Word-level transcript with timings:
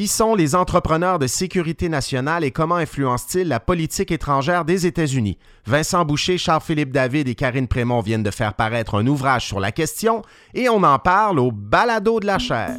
Qui 0.00 0.08
sont 0.08 0.34
les 0.34 0.54
entrepreneurs 0.54 1.18
de 1.18 1.26
sécurité 1.26 1.90
nationale 1.90 2.42
et 2.42 2.52
comment 2.52 2.76
influencent-ils 2.76 3.46
la 3.46 3.60
politique 3.60 4.10
étrangère 4.10 4.64
des 4.64 4.86
États-Unis? 4.86 5.36
Vincent 5.66 6.06
Boucher, 6.06 6.38
Charles-Philippe 6.38 6.90
David 6.90 7.28
et 7.28 7.34
Karine 7.34 7.68
Prémont 7.68 8.00
viennent 8.00 8.22
de 8.22 8.30
faire 8.30 8.54
paraître 8.54 8.94
un 8.94 9.06
ouvrage 9.06 9.46
sur 9.46 9.60
la 9.60 9.72
question 9.72 10.22
et 10.54 10.70
on 10.70 10.82
en 10.84 10.98
parle 10.98 11.38
au 11.38 11.52
balado 11.52 12.18
de 12.18 12.24
la 12.24 12.38
chaire. 12.38 12.78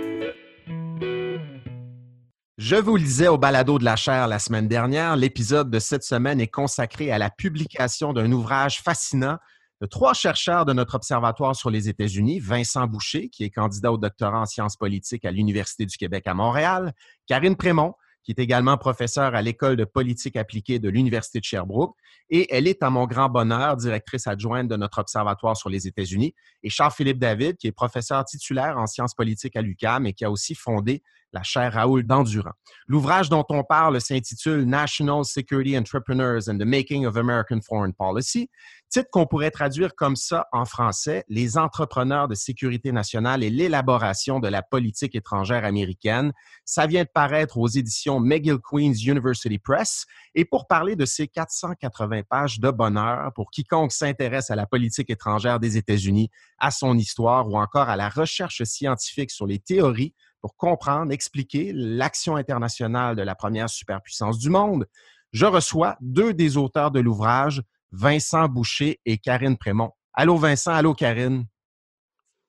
Je 2.63 2.75
vous 2.75 2.95
le 2.95 3.01
disais 3.01 3.27
au 3.27 3.39
balado 3.39 3.79
de 3.79 3.83
la 3.83 3.95
chaire 3.95 4.27
la 4.27 4.37
semaine 4.37 4.67
dernière, 4.67 5.15
l'épisode 5.15 5.71
de 5.71 5.79
cette 5.79 6.03
semaine 6.03 6.39
est 6.39 6.47
consacré 6.47 7.11
à 7.11 7.17
la 7.17 7.31
publication 7.31 8.13
d'un 8.13 8.31
ouvrage 8.31 8.83
fascinant 8.83 9.39
de 9.81 9.87
trois 9.87 10.13
chercheurs 10.13 10.63
de 10.63 10.71
notre 10.71 10.93
observatoire 10.93 11.55
sur 11.55 11.71
les 11.71 11.89
États-Unis, 11.89 12.39
Vincent 12.39 12.85
Boucher, 12.85 13.29
qui 13.29 13.45
est 13.45 13.49
candidat 13.49 13.91
au 13.91 13.97
doctorat 13.97 14.41
en 14.41 14.45
sciences 14.45 14.77
politiques 14.77 15.25
à 15.25 15.31
l'Université 15.31 15.87
du 15.87 15.97
Québec 15.97 16.27
à 16.27 16.35
Montréal, 16.35 16.93
Karine 17.25 17.55
Prémont, 17.55 17.95
qui 18.23 18.31
est 18.31 18.39
également 18.39 18.77
professeure 18.77 19.35
à 19.35 19.41
l'École 19.41 19.75
de 19.75 19.85
politique 19.85 20.35
appliquée 20.35 20.79
de 20.79 20.89
l'Université 20.89 21.39
de 21.39 21.45
Sherbrooke, 21.45 21.95
et 22.29 22.53
elle 22.53 22.67
est 22.67 22.83
à 22.83 22.89
mon 22.89 23.05
grand 23.05 23.29
bonheur 23.29 23.77
directrice 23.77 24.27
adjointe 24.27 24.67
de 24.67 24.75
notre 24.75 24.99
observatoire 24.99 25.57
sur 25.57 25.69
les 25.69 25.87
États-Unis, 25.87 26.33
et 26.63 26.69
Charles-Philippe 26.69 27.19
David, 27.19 27.57
qui 27.57 27.67
est 27.67 27.71
professeur 27.71 28.23
titulaire 28.25 28.77
en 28.77 28.87
sciences 28.87 29.13
politiques 29.13 29.55
à 29.55 29.61
l'UQAM 29.61 30.05
et 30.05 30.13
qui 30.13 30.25
a 30.25 30.31
aussi 30.31 30.55
fondé 30.55 31.01
la 31.33 31.43
chaire 31.43 31.73
Raoul 31.73 32.03
Dandurand. 32.03 32.51
L'ouvrage 32.87 33.29
dont 33.29 33.45
on 33.49 33.63
parle 33.63 34.01
s'intitule 34.01 34.63
National 34.65 35.23
Security 35.23 35.77
Entrepreneurs 35.77 36.49
and 36.49 36.57
the 36.57 36.65
Making 36.65 37.05
of 37.05 37.15
American 37.15 37.61
Foreign 37.61 37.93
Policy, 37.93 38.49
titre 38.91 39.09
qu'on 39.09 39.25
pourrait 39.25 39.51
traduire 39.51 39.95
comme 39.95 40.17
ça 40.17 40.47
en 40.51 40.65
français, 40.65 41.23
Les 41.29 41.57
entrepreneurs 41.57 42.27
de 42.27 42.35
sécurité 42.35 42.91
nationale 42.91 43.41
et 43.41 43.49
l'élaboration 43.49 44.41
de 44.41 44.49
la 44.49 44.61
politique 44.61 45.15
étrangère 45.15 45.63
américaine. 45.63 46.33
Ça 46.65 46.87
vient 46.87 47.03
de 47.03 47.09
paraître 47.09 47.57
aux 47.57 47.69
éditions 47.69 48.19
McGill 48.19 48.57
Queen's 48.59 49.01
University 49.05 49.59
Press. 49.59 50.05
Et 50.35 50.43
pour 50.43 50.67
parler 50.67 50.97
de 50.97 51.05
ces 51.05 51.29
480 51.29 52.23
pages 52.29 52.59
de 52.59 52.69
bonheur 52.69 53.31
pour 53.33 53.49
quiconque 53.49 53.93
s'intéresse 53.93 54.51
à 54.51 54.55
la 54.57 54.65
politique 54.65 55.09
étrangère 55.09 55.61
des 55.61 55.77
États-Unis, 55.77 56.29
à 56.59 56.69
son 56.69 56.97
histoire 56.97 57.47
ou 57.47 57.57
encore 57.57 57.87
à 57.87 57.95
la 57.95 58.09
recherche 58.09 58.61
scientifique 58.63 59.31
sur 59.31 59.47
les 59.47 59.59
théories 59.59 60.13
pour 60.41 60.57
comprendre, 60.57 61.13
expliquer 61.13 61.71
l'action 61.73 62.35
internationale 62.35 63.15
de 63.15 63.21
la 63.21 63.35
première 63.35 63.69
superpuissance 63.69 64.37
du 64.37 64.49
monde, 64.49 64.85
je 65.31 65.45
reçois 65.45 65.95
deux 66.01 66.33
des 66.33 66.57
auteurs 66.57 66.91
de 66.91 66.99
l'ouvrage, 66.99 67.63
Vincent 67.91 68.47
Boucher 68.47 68.99
et 69.05 69.17
Karine 69.17 69.57
Prémont. 69.57 69.91
Allô 70.13 70.37
Vincent, 70.37 70.71
allô 70.71 70.93
Karine. 70.93 71.45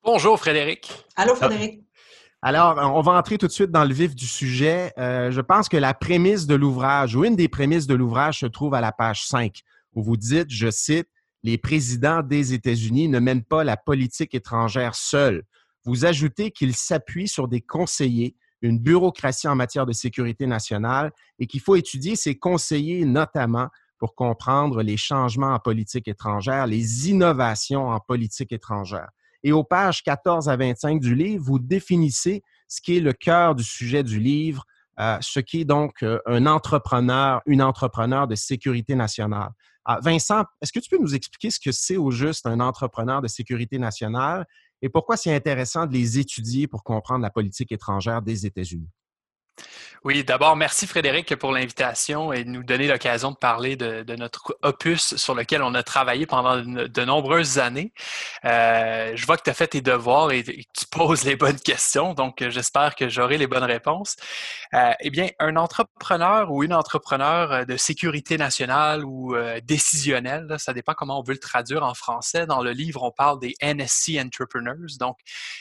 Bonjour 0.02 0.38
Frédéric. 0.38 0.92
Allô 1.16 1.34
Frédéric. 1.34 1.82
Alors, 2.42 2.76
on 2.96 3.00
va 3.02 3.12
entrer 3.12 3.38
tout 3.38 3.46
de 3.46 3.52
suite 3.52 3.70
dans 3.70 3.84
le 3.84 3.94
vif 3.94 4.16
du 4.16 4.26
sujet. 4.26 4.92
Euh, 4.98 5.30
je 5.30 5.40
pense 5.40 5.68
que 5.68 5.76
la 5.76 5.94
prémisse 5.94 6.46
de 6.46 6.56
l'ouvrage, 6.56 7.14
ou 7.14 7.24
une 7.24 7.36
des 7.36 7.48
prémices 7.48 7.86
de 7.86 7.94
l'ouvrage, 7.94 8.40
se 8.40 8.46
trouve 8.46 8.74
à 8.74 8.80
la 8.80 8.90
page 8.90 9.24
5, 9.26 9.60
où 9.94 10.02
vous 10.02 10.16
dites, 10.16 10.50
je 10.50 10.70
cite, 10.70 11.08
Les 11.44 11.56
présidents 11.56 12.22
des 12.22 12.52
États-Unis 12.52 13.08
ne 13.08 13.20
mènent 13.20 13.44
pas 13.44 13.62
la 13.62 13.76
politique 13.76 14.34
étrangère 14.34 14.96
seuls 14.96 15.44
vous 15.84 16.04
ajoutez 16.04 16.50
qu'il 16.50 16.74
s'appuie 16.74 17.28
sur 17.28 17.48
des 17.48 17.60
conseillers, 17.60 18.36
une 18.60 18.78
bureaucratie 18.78 19.48
en 19.48 19.56
matière 19.56 19.86
de 19.86 19.92
sécurité 19.92 20.46
nationale 20.46 21.10
et 21.38 21.46
qu'il 21.46 21.60
faut 21.60 21.74
étudier 21.74 22.14
ces 22.14 22.36
conseillers 22.38 23.04
notamment 23.04 23.68
pour 24.02 24.16
comprendre 24.16 24.82
les 24.82 24.96
changements 24.96 25.54
en 25.54 25.60
politique 25.60 26.08
étrangère, 26.08 26.66
les 26.66 27.08
innovations 27.08 27.90
en 27.90 28.00
politique 28.00 28.50
étrangère. 28.50 29.08
Et 29.44 29.52
aux 29.52 29.62
pages 29.62 30.02
14 30.02 30.48
à 30.48 30.56
25 30.56 30.98
du 30.98 31.14
livre, 31.14 31.44
vous 31.44 31.60
définissez 31.60 32.42
ce 32.66 32.80
qui 32.80 32.96
est 32.96 33.00
le 33.00 33.12
cœur 33.12 33.54
du 33.54 33.62
sujet 33.62 34.02
du 34.02 34.18
livre, 34.18 34.64
euh, 34.98 35.18
ce 35.20 35.38
qui 35.38 35.60
est 35.60 35.64
donc 35.64 36.02
euh, 36.02 36.18
un 36.26 36.46
entrepreneur, 36.46 37.42
une 37.46 37.62
entrepreneur 37.62 38.26
de 38.26 38.34
sécurité 38.34 38.96
nationale. 38.96 39.50
Ah, 39.84 40.00
Vincent, 40.02 40.42
est-ce 40.60 40.72
que 40.72 40.80
tu 40.80 40.90
peux 40.90 40.98
nous 40.98 41.14
expliquer 41.14 41.50
ce 41.50 41.60
que 41.60 41.70
c'est 41.70 41.96
au 41.96 42.10
juste 42.10 42.44
un 42.48 42.58
entrepreneur 42.58 43.22
de 43.22 43.28
sécurité 43.28 43.78
nationale 43.78 44.48
et 44.82 44.88
pourquoi 44.88 45.16
c'est 45.16 45.32
intéressant 45.32 45.86
de 45.86 45.92
les 45.92 46.18
étudier 46.18 46.66
pour 46.66 46.82
comprendre 46.82 47.22
la 47.22 47.30
politique 47.30 47.70
étrangère 47.70 48.20
des 48.20 48.46
États-Unis? 48.46 48.90
Oui, 50.04 50.24
d'abord, 50.24 50.56
merci 50.56 50.88
Frédéric 50.88 51.36
pour 51.36 51.52
l'invitation 51.52 52.32
et 52.32 52.42
de 52.42 52.48
nous 52.48 52.64
donner 52.64 52.88
l'occasion 52.88 53.30
de 53.30 53.36
parler 53.36 53.76
de, 53.76 54.16
notre 54.16 54.58
opus 54.62 55.14
sur 55.14 55.32
lequel 55.36 55.62
on 55.62 55.74
a 55.74 55.84
travaillé 55.84 56.26
pendant 56.26 56.56
de, 56.56 57.04
nombreuses 57.04 57.60
années. 57.60 57.92
Euh, 58.44 59.12
je 59.14 59.24
vois 59.26 59.36
que 59.36 59.44
tu 59.44 59.50
as 59.50 59.54
fait 59.54 59.68
tes 59.68 59.80
devoirs 59.80 60.32
et, 60.32 60.42
que 60.42 60.50
tu 60.50 60.86
poses 60.90 61.22
les 61.22 61.36
bonnes 61.36 61.60
questions, 61.60 62.14
donc 62.14 62.42
j'espère 62.48 62.96
que 62.96 63.08
j'aurai 63.08 63.38
les 63.38 63.46
bonnes 63.46 63.62
réponses. 63.62 64.16
Euh, 64.74 64.90
eh 64.98 65.10
bien, 65.10 65.28
un 65.38 65.54
entrepreneur 65.54 66.50
ou 66.50 66.64
une 66.64 66.74
entrepreneur 66.74 67.64
de 67.64 67.76
sécurité 67.76 68.36
nationale 68.36 69.04
ou 69.04 69.36
euh, 69.36 69.60
décisionnelle, 69.62 70.52
ça 70.58 70.72
dépend 70.72 70.94
comment 70.94 71.20
on 71.20 71.22
veut 71.22 71.34
le 71.34 71.38
traduire 71.38 71.84
en 71.84 71.94
français. 71.94 72.44
Dans 72.44 72.60
le 72.60 72.72
livre, 72.72 73.04
on 73.04 73.12
parle 73.12 73.38
des 73.38 73.54
NSC 73.62 74.18
Entrepreneurs, 74.20 74.74
donc 74.98 75.16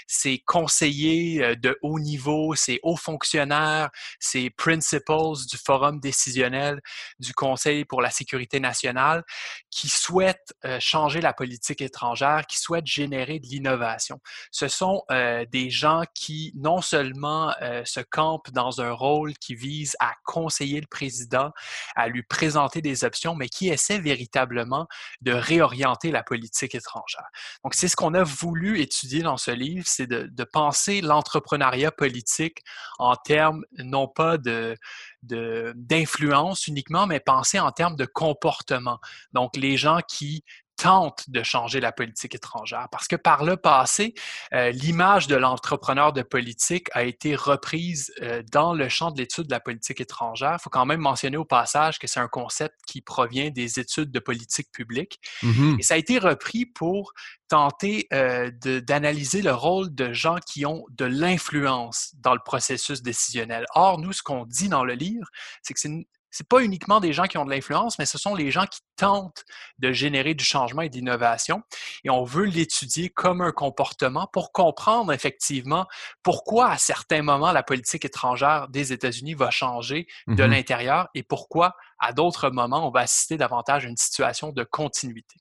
c'est 0.07 0.39
conseillers 0.47 1.55
de 1.57 1.77
haut 1.83 1.99
niveau, 1.99 2.55
c'est 2.55 2.79
hauts 2.81 2.97
fonctionnaires, 2.97 3.91
ces 4.31 4.49
principles 4.49 5.01
du 5.49 5.57
forum 5.57 5.99
décisionnel 5.99 6.81
du 7.19 7.33
Conseil 7.33 7.85
pour 7.85 8.01
la 8.01 8.09
sécurité 8.09 8.59
nationale 8.59 9.23
qui 9.69 9.89
souhaitent 9.89 10.53
euh, 10.65 10.77
changer 10.79 11.21
la 11.21 11.33
politique 11.33 11.81
étrangère, 11.81 12.45
qui 12.47 12.57
souhaitent 12.57 12.87
générer 12.87 13.39
de 13.39 13.47
l'innovation. 13.47 14.19
Ce 14.51 14.67
sont 14.67 15.03
euh, 15.11 15.45
des 15.51 15.69
gens 15.69 16.03
qui 16.13 16.53
non 16.55 16.81
seulement 16.81 17.53
euh, 17.61 17.83
se 17.85 17.99
campent 17.99 18.51
dans 18.51 18.81
un 18.81 18.91
rôle 18.91 19.33
qui 19.33 19.55
vise 19.55 19.95
à 19.99 20.13
conseiller 20.23 20.79
le 20.79 20.87
président, 20.87 21.51
à 21.95 22.07
lui 22.07 22.23
présenter 22.23 22.81
des 22.81 23.03
options, 23.03 23.35
mais 23.35 23.49
qui 23.49 23.69
essaient 23.69 23.99
véritablement 23.99 24.87
de 25.21 25.33
réorienter 25.33 26.11
la 26.11 26.23
politique 26.23 26.75
étrangère. 26.75 27.27
Donc, 27.63 27.73
c'est 27.73 27.87
ce 27.87 27.95
qu'on 27.95 28.13
a 28.13 28.23
voulu 28.23 28.79
étudier 28.79 29.21
dans 29.23 29.37
ce 29.37 29.51
livre, 29.51 29.85
c'est 29.87 30.07
de, 30.07 30.27
de 30.31 30.43
penser 30.43 31.01
l'entrepreneuriat 31.01 31.91
politique 31.91 32.59
en 32.99 33.15
termes 33.15 33.63
non 33.77 34.07
pas 34.07 34.20
de, 34.37 34.77
d'influence 35.23 36.67
uniquement, 36.67 37.07
mais 37.07 37.19
penser 37.19 37.59
en 37.59 37.71
termes 37.71 37.95
de 37.95 38.05
comportement. 38.05 38.99
Donc, 39.33 39.55
les 39.55 39.77
gens 39.77 39.99
qui 40.07 40.43
tentent 40.81 41.29
de 41.29 41.43
changer 41.43 41.79
la 41.79 41.91
politique 41.91 42.33
étrangère. 42.33 42.87
Parce 42.91 43.07
que 43.07 43.15
par 43.15 43.43
le 43.43 43.55
passé, 43.55 44.15
euh, 44.51 44.71
l'image 44.71 45.27
de 45.27 45.35
l'entrepreneur 45.35 46.11
de 46.11 46.23
politique 46.23 46.87
a 46.93 47.03
été 47.03 47.35
reprise 47.35 48.11
euh, 48.23 48.41
dans 48.51 48.73
le 48.73 48.89
champ 48.89 49.11
de 49.11 49.19
l'étude 49.19 49.45
de 49.45 49.51
la 49.51 49.59
politique 49.59 50.01
étrangère. 50.01 50.55
Il 50.59 50.63
faut 50.63 50.71
quand 50.71 50.87
même 50.87 50.99
mentionner 50.99 51.37
au 51.37 51.45
passage 51.45 51.99
que 51.99 52.07
c'est 52.07 52.19
un 52.19 52.27
concept 52.27 52.73
qui 52.87 53.01
provient 53.01 53.51
des 53.51 53.79
études 53.79 54.11
de 54.11 54.19
politique 54.19 54.71
publique. 54.71 55.19
Mm-hmm. 55.43 55.79
Et 55.79 55.83
ça 55.83 55.93
a 55.93 55.97
été 55.97 56.17
repris 56.17 56.65
pour 56.65 57.13
tenter 57.47 58.07
euh, 58.11 58.49
d'analyser 58.63 59.43
le 59.43 59.53
rôle 59.53 59.93
de 59.93 60.13
gens 60.13 60.37
qui 60.47 60.65
ont 60.65 60.83
de 60.89 61.05
l'influence 61.05 62.15
dans 62.17 62.33
le 62.33 62.41
processus 62.43 63.03
décisionnel. 63.03 63.65
Or, 63.75 63.99
nous, 63.99 64.13
ce 64.13 64.23
qu'on 64.23 64.45
dit 64.45 64.67
dans 64.67 64.83
le 64.83 64.93
livre, 64.93 65.27
c'est 65.61 65.75
que 65.75 65.79
c'est 65.79 66.07
c'est 66.31 66.47
pas 66.47 66.63
uniquement 66.63 66.99
des 66.99 67.13
gens 67.13 67.25
qui 67.25 67.37
ont 67.37 67.45
de 67.45 67.49
l'influence, 67.49 67.99
mais 67.99 68.05
ce 68.05 68.17
sont 68.17 68.35
les 68.35 68.51
gens 68.51 68.65
qui 68.65 68.79
tentent 68.95 69.43
de 69.79 69.91
générer 69.91 70.33
du 70.33 70.43
changement 70.43 70.81
et 70.81 70.89
de 70.89 70.95
l'innovation. 70.95 71.61
Et 72.03 72.09
on 72.09 72.23
veut 72.23 72.45
l'étudier 72.45 73.09
comme 73.09 73.41
un 73.41 73.51
comportement 73.51 74.27
pour 74.31 74.51
comprendre 74.51 75.11
effectivement 75.11 75.87
pourquoi 76.23 76.69
à 76.69 76.77
certains 76.77 77.21
moments 77.21 77.51
la 77.51 77.63
politique 77.63 78.05
étrangère 78.05 78.67
des 78.69 78.93
États-Unis 78.93 79.33
va 79.33 79.51
changer 79.51 80.07
de 80.27 80.43
mmh 80.45 80.51
l'intérieur 80.51 81.07
et 81.15 81.23
pourquoi 81.23 81.75
à 81.99 82.13
d'autres 82.13 82.49
moments 82.49 82.87
on 82.87 82.91
va 82.91 83.01
assister 83.01 83.37
davantage 83.37 83.85
à 83.85 83.89
une 83.89 83.97
situation 83.97 84.51
de 84.51 84.63
continuité. 84.63 85.40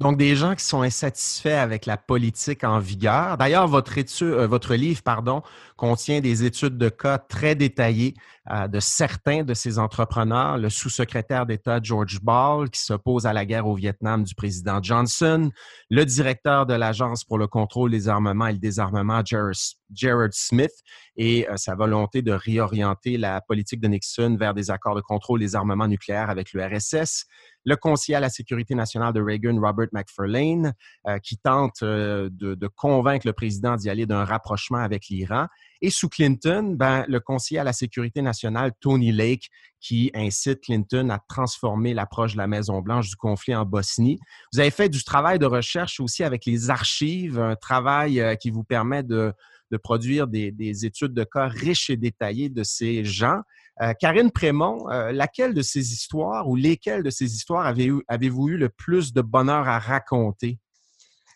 Donc, 0.00 0.16
des 0.16 0.36
gens 0.36 0.54
qui 0.54 0.64
sont 0.64 0.82
insatisfaits 0.82 1.48
avec 1.48 1.86
la 1.86 1.96
politique 1.96 2.64
en 2.64 2.78
vigueur. 2.78 3.36
D'ailleurs, 3.36 3.68
votre, 3.68 3.92
euh, 4.22 4.76
livre 4.76 5.02
pardon, 5.02 5.42
contient 5.76 6.20
des 6.20 6.44
études 6.44 6.78
de 6.78 6.88
cas 6.88 7.18
très 7.18 7.54
détaillées 7.54 8.14
euh, 8.50 8.68
de 8.68 8.80
certains 8.80 9.44
de 9.44 9.54
ces 9.54 9.78
entrepreneurs. 9.78 10.58
Le 10.58 10.70
sous-secrétaire 10.70 11.46
d'État 11.46 11.80
George 11.82 12.20
Ball, 12.20 12.70
qui 12.70 12.80
s'oppose 12.80 13.26
à 13.26 13.32
la 13.32 13.44
guerre 13.44 13.66
au 13.66 13.74
Vietnam 13.74 14.24
du 14.24 14.34
président 14.34 14.80
Johnson, 14.82 15.50
le 15.90 16.04
directeur 16.04 16.66
de 16.66 16.74
l'Agence 16.74 17.24
pour 17.24 17.38
le 17.38 17.46
contrôle 17.46 17.90
des 17.90 18.08
armements 18.08 18.46
et 18.46 18.52
le 18.52 18.58
désarmement, 18.58 19.22
Jared 19.24 20.32
Smith, 20.32 20.72
et 21.16 21.48
euh, 21.48 21.56
sa 21.56 21.74
volonté 21.74 22.22
de 22.22 22.32
réorienter 22.32 23.18
la 23.18 23.40
politique 23.40 23.80
de 23.80 23.88
Nixon 23.88 24.36
vers 24.38 24.54
des 24.54 24.70
accords 24.70 24.94
de 24.94 25.00
contrôle 25.00 25.40
des 25.40 25.54
armements 25.54 25.88
nucléaires 25.88 26.30
avec 26.30 26.52
l'URSS 26.52 27.26
le 27.64 27.76
conseiller 27.76 28.16
à 28.16 28.20
la 28.20 28.28
sécurité 28.28 28.74
nationale 28.74 29.12
de 29.12 29.20
Reagan, 29.20 29.60
Robert 29.60 29.88
McFarlane, 29.92 30.74
euh, 31.06 31.18
qui 31.18 31.36
tente 31.36 31.82
euh, 31.82 32.28
de, 32.32 32.66
convaincre 32.68 33.26
le 33.26 33.32
président 33.32 33.76
d'y 33.76 33.90
aller 33.90 34.06
d'un 34.06 34.24
rapprochement 34.24 34.78
avec 34.78 35.08
l'Iran. 35.08 35.46
Et 35.82 35.90
sous 35.90 36.08
Clinton, 36.08 36.74
ben, 36.76 37.04
le 37.08 37.20
conseiller 37.20 37.60
à 37.60 37.64
la 37.64 37.72
sécurité 37.72 38.22
nationale, 38.22 38.72
Tony 38.80 39.12
Lake, 39.12 39.50
qui 39.80 40.10
incite 40.14 40.60
Clinton 40.60 41.08
à 41.10 41.18
transformer 41.28 41.94
l'approche 41.94 42.32
de 42.32 42.38
la 42.38 42.46
Maison-Blanche 42.46 43.08
du 43.08 43.16
conflit 43.16 43.54
en 43.54 43.64
Bosnie. 43.64 44.18
Vous 44.52 44.60
avez 44.60 44.70
fait 44.70 44.88
du 44.88 45.02
travail 45.04 45.38
de 45.38 45.46
recherche 45.46 46.00
aussi 46.00 46.22
avec 46.22 46.44
les 46.44 46.70
archives, 46.70 47.38
un 47.38 47.56
travail 47.56 48.20
euh, 48.20 48.34
qui 48.34 48.50
vous 48.50 48.64
permet 48.64 49.02
de, 49.02 49.32
produire 49.76 50.26
des, 50.26 50.50
des, 50.52 50.86
études 50.86 51.14
de 51.14 51.24
cas 51.24 51.48
riches 51.48 51.90
et 51.90 51.96
détaillées 51.96 52.48
de 52.48 52.62
ces 52.62 53.04
gens. 53.04 53.40
Euh, 53.82 53.92
Karine 53.98 54.30
Prémont, 54.30 54.90
euh, 54.90 55.12
laquelle 55.12 55.54
de 55.54 55.62
ces 55.62 55.92
histoires 55.92 56.48
ou 56.48 56.56
lesquelles 56.56 57.02
de 57.02 57.10
ces 57.10 57.34
histoires 57.34 57.66
avez-vous 57.66 58.48
eu 58.48 58.56
le 58.56 58.68
plus 58.68 59.12
de 59.12 59.22
bonheur 59.22 59.68
à 59.68 59.78
raconter? 59.78 60.58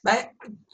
Bien, 0.04 0.18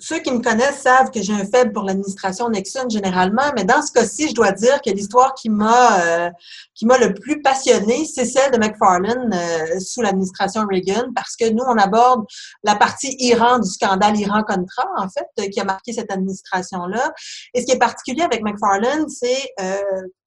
ceux 0.01 0.19
qui 0.19 0.33
me 0.33 0.41
connaissent 0.41 0.81
savent 0.81 1.13
que 1.13 1.23
j'ai 1.23 1.33
un 1.33 1.47
faible 1.47 1.73
pour 1.73 1.85
l'administration 1.85 2.51
Nixon 2.51 2.89
généralement, 2.89 3.53
mais 3.55 3.63
dans 3.63 3.81
ce 3.81 3.93
cas-ci, 3.93 4.29
je 4.29 4.35
dois 4.35 4.51
dire 4.51 4.81
que 4.83 4.91
l'histoire 4.91 5.35
qui 5.35 5.49
m'a 5.49 6.01
euh, 6.01 6.31
qui 6.75 6.85
m'a 6.85 6.99
le 6.99 7.15
plus 7.15 7.41
passionnée, 7.41 8.05
c'est 8.07 8.25
celle 8.25 8.51
de 8.51 8.59
McFarlane 8.59 9.33
sous 9.81 10.03
l'administration 10.03 10.67
Reagan, 10.69 11.13
parce 11.15 11.37
que 11.37 11.49
nous, 11.49 11.63
on 11.65 11.79
aborde 11.79 12.25
la 12.65 12.75
partie 12.75 13.15
Iran 13.21 13.61
du 13.61 13.71
scandale 13.71 14.19
Iran-Contra, 14.19 14.89
en 14.97 15.09
fait, 15.09 15.51
qui 15.51 15.61
a 15.61 15.65
marqué 15.65 15.93
cette 15.93 16.11
administration-là. 16.11 17.13
Et 17.55 17.61
ce 17.61 17.67
qui 17.67 17.73
est 17.73 17.79
particulier 17.79 18.23
avec 18.23 18.43
McFarlane, 18.43 19.09
c'est 19.09 19.53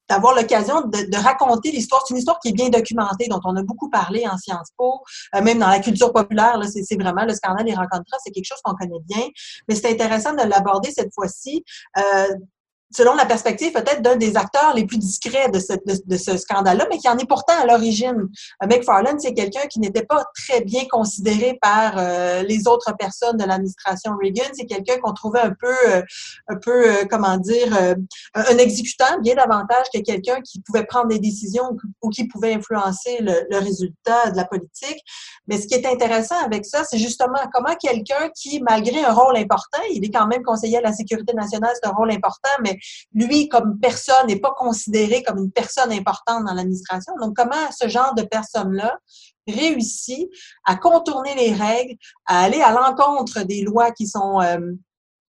d'avoir 0.09 0.35
l'occasion 0.35 0.81
de, 0.81 1.17
raconter 1.17 1.71
l'histoire. 1.71 2.03
C'est 2.05 2.13
une 2.13 2.19
histoire 2.19 2.39
qui 2.39 2.49
est 2.49 2.53
bien 2.53 2.69
documentée, 2.69 3.27
dont 3.29 3.39
on 3.45 3.55
a 3.55 3.63
beaucoup 3.63 3.89
parlé 3.89 4.27
en 4.27 4.37
Sciences 4.37 4.69
Po, 4.77 5.01
euh, 5.35 5.41
même 5.41 5.59
dans 5.59 5.69
la 5.69 5.79
culture 5.79 6.11
populaire. 6.11 6.59
C'est 6.69 6.99
vraiment 6.99 7.25
le 7.25 7.33
scandale 7.33 7.65
des 7.65 7.73
rencontres, 7.73 8.03
c'est 8.23 8.31
quelque 8.31 8.45
chose 8.45 8.59
qu'on 8.63 8.75
connaît 8.75 8.99
bien. 9.07 9.27
Mais 9.67 9.75
c'est 9.75 9.91
intéressant 9.91 10.33
de 10.33 10.43
l'aborder 10.43 10.91
cette 10.91 11.13
fois-ci. 11.13 11.63
Euh, 11.97 12.27
selon 12.95 13.15
la 13.15 13.25
perspective 13.25 13.71
peut-être 13.71 14.01
d'un 14.01 14.15
des 14.15 14.37
acteurs 14.37 14.73
les 14.75 14.85
plus 14.85 14.97
discrets 14.97 15.49
de 15.49 15.59
ce, 15.59 16.37
scandale-là, 16.37 16.87
mais 16.89 16.97
qui 16.97 17.09
en 17.09 17.17
est 17.17 17.27
pourtant 17.27 17.53
à 17.59 17.65
l'origine. 17.65 18.29
Euh, 18.61 18.67
McFarland, 18.67 19.19
c'est 19.19 19.33
quelqu'un 19.33 19.67
qui 19.69 19.79
n'était 19.79 20.05
pas 20.05 20.25
très 20.35 20.61
bien 20.61 20.83
considéré 20.89 21.57
par 21.61 21.95
euh, 21.97 22.43
les 22.43 22.67
autres 22.67 22.93
personnes 22.97 23.37
de 23.37 23.45
l'administration 23.45 24.11
Reagan. 24.21 24.43
C'est 24.53 24.65
quelqu'un 24.65 24.99
qu'on 24.99 25.13
trouvait 25.13 25.41
un 25.41 25.53
peu, 25.59 25.75
euh, 25.87 26.01
un 26.47 26.55
peu, 26.55 27.05
comment 27.09 27.37
dire, 27.37 27.73
un 28.33 28.57
exécutant 28.57 29.19
bien 29.21 29.35
davantage 29.35 29.85
que 29.93 29.99
quelqu'un 29.99 30.41
qui 30.41 30.61
pouvait 30.61 30.85
prendre 30.85 31.07
des 31.07 31.19
décisions 31.19 31.77
ou 32.01 32.09
qui 32.09 32.27
pouvait 32.27 32.53
influencer 32.53 33.19
le, 33.21 33.57
résultat 33.63 34.31
de 34.31 34.37
la 34.37 34.45
politique. 34.45 34.99
Mais 35.47 35.59
ce 35.59 35.67
qui 35.67 35.75
est 35.75 35.85
intéressant 35.85 36.35
avec 36.43 36.65
ça, 36.65 36.83
c'est 36.83 36.97
justement 36.97 37.39
comment 37.53 37.75
quelqu'un 37.75 38.29
qui, 38.35 38.61
malgré 38.61 39.03
un 39.03 39.13
rôle 39.13 39.37
important, 39.37 39.81
il 39.91 40.03
est 40.03 40.11
quand 40.11 40.27
même 40.27 40.43
conseiller 40.43 40.77
à 40.77 40.81
la 40.81 40.93
sécurité 40.93 41.33
nationale, 41.33 41.71
c'est 41.81 41.87
un 41.87 41.93
rôle 41.93 42.11
important, 42.11 42.49
mais 42.61 42.77
lui, 43.13 43.47
comme 43.47 43.79
personne, 43.79 44.27
n'est 44.27 44.39
pas 44.39 44.53
considéré 44.57 45.23
comme 45.23 45.37
une 45.37 45.51
personne 45.51 45.91
importante 45.91 46.45
dans 46.45 46.53
l'administration. 46.53 47.13
Donc, 47.21 47.35
comment 47.35 47.71
ce 47.77 47.87
genre 47.87 48.13
de 48.15 48.23
personne-là 48.23 48.97
réussit 49.47 50.29
à 50.65 50.75
contourner 50.75 51.35
les 51.35 51.53
règles, 51.53 51.95
à 52.25 52.43
aller 52.43 52.61
à 52.61 52.71
l'encontre 52.71 53.43
des 53.43 53.61
lois 53.61 53.91
qui 53.91 54.07
sont 54.07 54.41
euh, 54.41 54.59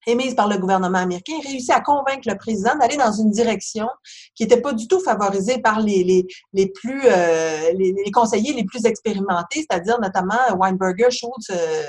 émise 0.07 0.35
par 0.35 0.47
le 0.47 0.57
gouvernement 0.57 0.99
américain, 0.99 1.33
réussit 1.45 1.71
à 1.71 1.81
convaincre 1.81 2.27
le 2.27 2.37
président 2.37 2.75
d'aller 2.77 2.97
dans 2.97 3.11
une 3.11 3.29
direction 3.29 3.87
qui 4.35 4.43
n'était 4.43 4.61
pas 4.61 4.73
du 4.73 4.87
tout 4.87 4.99
favorisée 4.99 5.59
par 5.59 5.79
les, 5.79 6.03
les, 6.03 6.27
les 6.53 6.67
plus 6.69 7.01
euh, 7.05 7.71
les, 7.73 8.11
conseillers 8.11 8.53
les 8.53 8.65
plus 8.65 8.85
expérimentés, 8.85 9.65
c'est-à-dire 9.69 9.99
notamment 9.99 10.39
Weinberger, 10.57 11.11
Schultz 11.11 11.49
euh, 11.51 11.83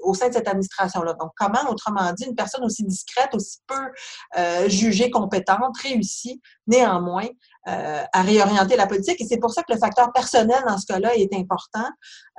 au 0.00 0.14
sein 0.14 0.28
de 0.28 0.34
cette 0.34 0.48
administration-là. 0.48 1.14
Donc, 1.14 1.30
comment, 1.36 1.70
autrement 1.70 2.12
dit, 2.12 2.24
une 2.24 2.34
personne 2.34 2.64
aussi 2.64 2.84
discrète, 2.84 3.34
aussi 3.34 3.58
peu 3.66 3.74
euh, 4.38 4.68
jugée 4.68 5.10
compétente, 5.10 5.76
réussit 5.82 6.40
néanmoins 6.66 7.28
euh, 7.68 8.02
à 8.12 8.22
réorienter 8.22 8.74
la 8.74 8.88
politique. 8.88 9.20
Et 9.20 9.24
c'est 9.24 9.36
pour 9.36 9.52
ça 9.52 9.62
que 9.62 9.72
le 9.72 9.78
facteur 9.78 10.12
personnel 10.12 10.58
dans 10.66 10.78
ce 10.78 10.86
cas-là 10.86 11.14
est 11.14 11.32
important. 11.32 11.86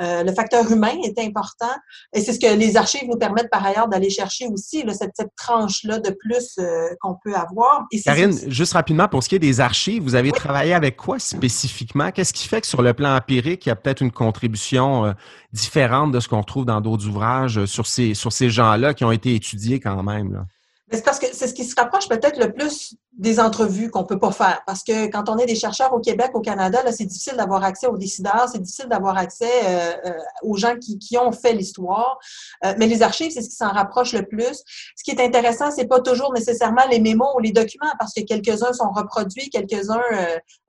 Euh, 0.02 0.22
le 0.22 0.34
facteur 0.34 0.70
humain 0.70 0.98
est 1.02 1.18
important. 1.18 1.74
Et 2.12 2.20
c'est 2.20 2.34
ce 2.34 2.40
que 2.42 2.54
les 2.54 2.76
archives 2.76 3.08
nous 3.08 3.18
permettent 3.18 3.50
par 3.50 3.66
ailleurs 3.66 3.88
d'aller 3.88 4.10
chercher 4.10 4.48
aussi, 4.48 4.84
là, 4.84 4.94
cette, 4.94 5.14
cette 5.16 5.34
tranche-là 5.38 6.00
de 6.00 6.10
plus 6.10 6.56
euh, 6.60 6.90
qu'on 7.00 7.16
peut 7.24 7.36
avoir. 7.36 7.86
Et 7.94 8.02
Karine, 8.02 8.38
juste 8.48 8.74
rapidement, 8.74 9.08
pour 9.08 9.24
ce 9.24 9.30
qui 9.30 9.36
est 9.36 9.40
des 9.40 9.62
archives, 9.62 10.04
vous 10.04 10.16
avez 10.16 10.34
travaillé 10.34 10.74
avec 10.74 10.98
quoi 10.98 11.20
spécifiquement? 11.20 12.12
Qu'est-ce 12.12 12.34
qui 12.34 12.50
fait 12.50 12.60
que 12.60 12.68
sur 12.68 12.82
le 12.82 12.94
plan 12.94 13.16
empirique, 13.16 13.66
il 13.66 13.70
y 13.70 13.72
a 13.72 13.78
peut-être 13.78 14.02
une 14.02 14.12
contribution 14.12 15.16
différente 15.54 16.12
de 16.12 16.20
ce 16.20 16.28
qu'on 16.28 16.42
retrouve 16.42 16.66
dans 16.66 16.82
d'autres 16.82 17.08
ouvrages 17.08 17.64
sur 17.66 17.88
ces, 17.88 18.14
sur 18.14 18.34
ces 18.34 18.50
gens-là 18.50 18.94
qui 18.94 19.06
ont 19.06 19.12
été 19.14 19.36
étudiés 19.36 19.80
quand 19.80 20.04
même? 20.04 20.34
Là? 20.34 20.46
C'est 20.94 21.04
parce 21.04 21.20
que 21.20 21.28
c'est 21.34 21.48
ce 21.48 21.54
qui 21.54 21.66
se 21.66 21.76
rapproche 21.76 22.08
peut-être 22.08 22.38
le 22.38 22.54
plus 22.54 22.96
des 23.18 23.40
entrevues 23.40 23.92
qu'on 23.92 24.04
peut 24.04 24.20
pas 24.20 24.32
faire. 24.32 24.62
Parce 24.66 24.84
que 24.84 25.06
quand 25.08 25.30
on 25.30 25.38
est 25.38 25.46
des 25.46 25.56
chercheurs 25.56 25.94
au 25.94 26.00
Québec, 26.00 26.32
au 26.34 26.42
Canada, 26.42 26.82
là, 26.84 26.92
c'est 26.92 27.06
difficile 27.06 27.36
d'avoir 27.38 27.64
accès 27.64 27.88
aux 27.88 27.98
décideurs, 27.98 28.48
c'est 28.52 28.60
difficile 28.60 28.88
d'avoir 28.88 29.18
accès 29.18 29.50
euh, 29.66 29.92
euh, 30.06 30.12
aux 30.42 30.58
gens 30.58 30.76
qui, 30.78 30.98
qui 30.98 31.18
ont 31.18 31.32
fait 31.32 31.54
l'histoire. 31.54 32.18
Euh, 32.66 32.74
mais 32.78 32.88
les 32.88 33.04
archives, 33.04 33.32
c'est 33.32 33.42
ce 33.42 33.50
qui 33.50 33.56
s'en 33.56 33.70
rapproche 33.70 34.14
le 34.14 34.26
plus. 34.26 34.64
Ce 34.96 35.04
qui 35.04 35.12
est 35.12 35.22
intéressant, 35.22 35.70
c'est 35.72 35.86
pas 35.86 36.00
toujours 36.00 36.34
nécessairement 36.34 36.86
les 36.90 37.00
mémos 37.00 37.30
ou 37.36 37.40
les 37.40 37.52
documents, 37.52 37.92
parce 38.00 38.14
que 38.14 38.22
quelques-uns 38.22 38.74
sont 38.74 38.90
reproduits, 38.90 39.50
quelques-uns, 39.50 40.02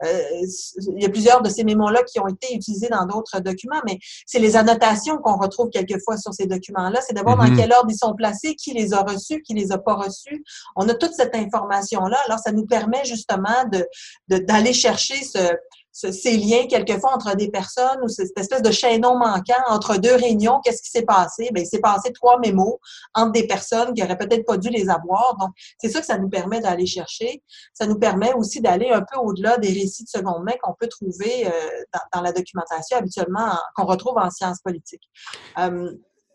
il 0.03 1.03
y 1.03 1.06
a 1.06 1.09
plusieurs 1.09 1.41
de 1.41 1.49
ces 1.49 1.65
mémos-là 1.65 2.03
qui 2.03 2.20
ont 2.20 2.29
été 2.29 2.55
utilisés 2.55 2.88
dans 2.88 3.06
d'autres 3.06 3.41
documents, 3.41 3.81
mais 3.87 3.99
c'est 4.27 4.38
les 4.38 4.56
annotations 4.56 5.17
qu'on 5.19 5.37
retrouve 5.37 5.70
quelquefois 5.70 6.19
sur 6.19 6.35
ces 6.35 6.47
documents-là. 6.47 7.00
C'est 7.06 7.15
d'abord 7.15 7.37
dans 7.37 7.44
mm-hmm. 7.44 7.56
quel 7.56 7.73
ordre 7.73 7.91
ils 7.91 7.97
sont 7.97 8.15
placés, 8.15 8.55
qui 8.55 8.73
les 8.75 8.93
a 8.93 9.03
reçus, 9.03 9.41
qui 9.43 9.55
les 9.55 9.73
a 9.73 9.79
pas 9.79 9.94
reçus. 9.94 10.14
On 10.77 10.89
a 10.89 10.95
toute 10.95 11.15
cette 11.15 11.35
information-là 11.35 12.19
ça 12.45 12.53
nous 12.53 12.67
permet 12.67 13.05
justement 13.05 13.65
d'aller 14.29 14.73
chercher 14.73 15.17
ces 15.93 16.37
liens 16.37 16.67
quelquefois 16.67 17.15
entre 17.15 17.37
des 17.37 17.51
personnes 17.51 18.03
ou 18.03 18.09
cette 18.09 18.37
espèce 18.37 18.63
de 18.63 18.71
chaînon 18.71 19.17
manquant 19.17 19.63
entre 19.69 19.97
deux 19.97 20.15
réunions. 20.15 20.61
Qu'est-ce 20.65 20.83
qui 20.83 20.91
s'est 20.91 21.05
passé? 21.05 21.51
Bien, 21.53 21.63
il 21.63 21.67
s'est 21.67 21.81
passé 21.81 22.13
trois 22.13 22.39
mémos 22.41 22.79
entre 23.15 23.33
des 23.33 23.47
personnes 23.47 23.95
qui 23.95 24.03
auraient 24.03 24.19
peut-être 24.19 24.45
pas 24.45 24.57
dû 24.57 24.71
les 24.71 24.91
avoir. 24.91 25.37
Donc, 25.39 25.51
c'est 25.79 25.89
ça 25.89 26.01
que 26.01 26.07
ça 26.07 26.19
nous 26.19 26.29
permet 26.29 26.61
d'aller 26.61 26.87
chercher. 26.87 27.43
Ça 27.73 27.87
nous 27.87 27.99
permet 27.99 28.33
aussi 28.35 28.61
d'aller 28.61 28.91
un 28.91 29.03
peu 29.03 29.19
au-delà 29.21 29.57
des 29.59 29.69
récits 29.69 30.05
de 30.05 30.09
seconde 30.09 30.43
main 30.45 30.55
qu'on 30.63 30.75
peut 30.79 30.89
trouver 30.89 31.47
euh, 31.47 31.51
dans, 32.13 32.23
la 32.23 32.33
documentation 32.33 32.99
habituellement, 32.99 33.57
qu'on 33.77 33.87
retrouve 33.87 34.19
en 34.19 34.31
sciences 34.31 34.61
politiques. 34.63 35.09
Euh, 35.59 35.93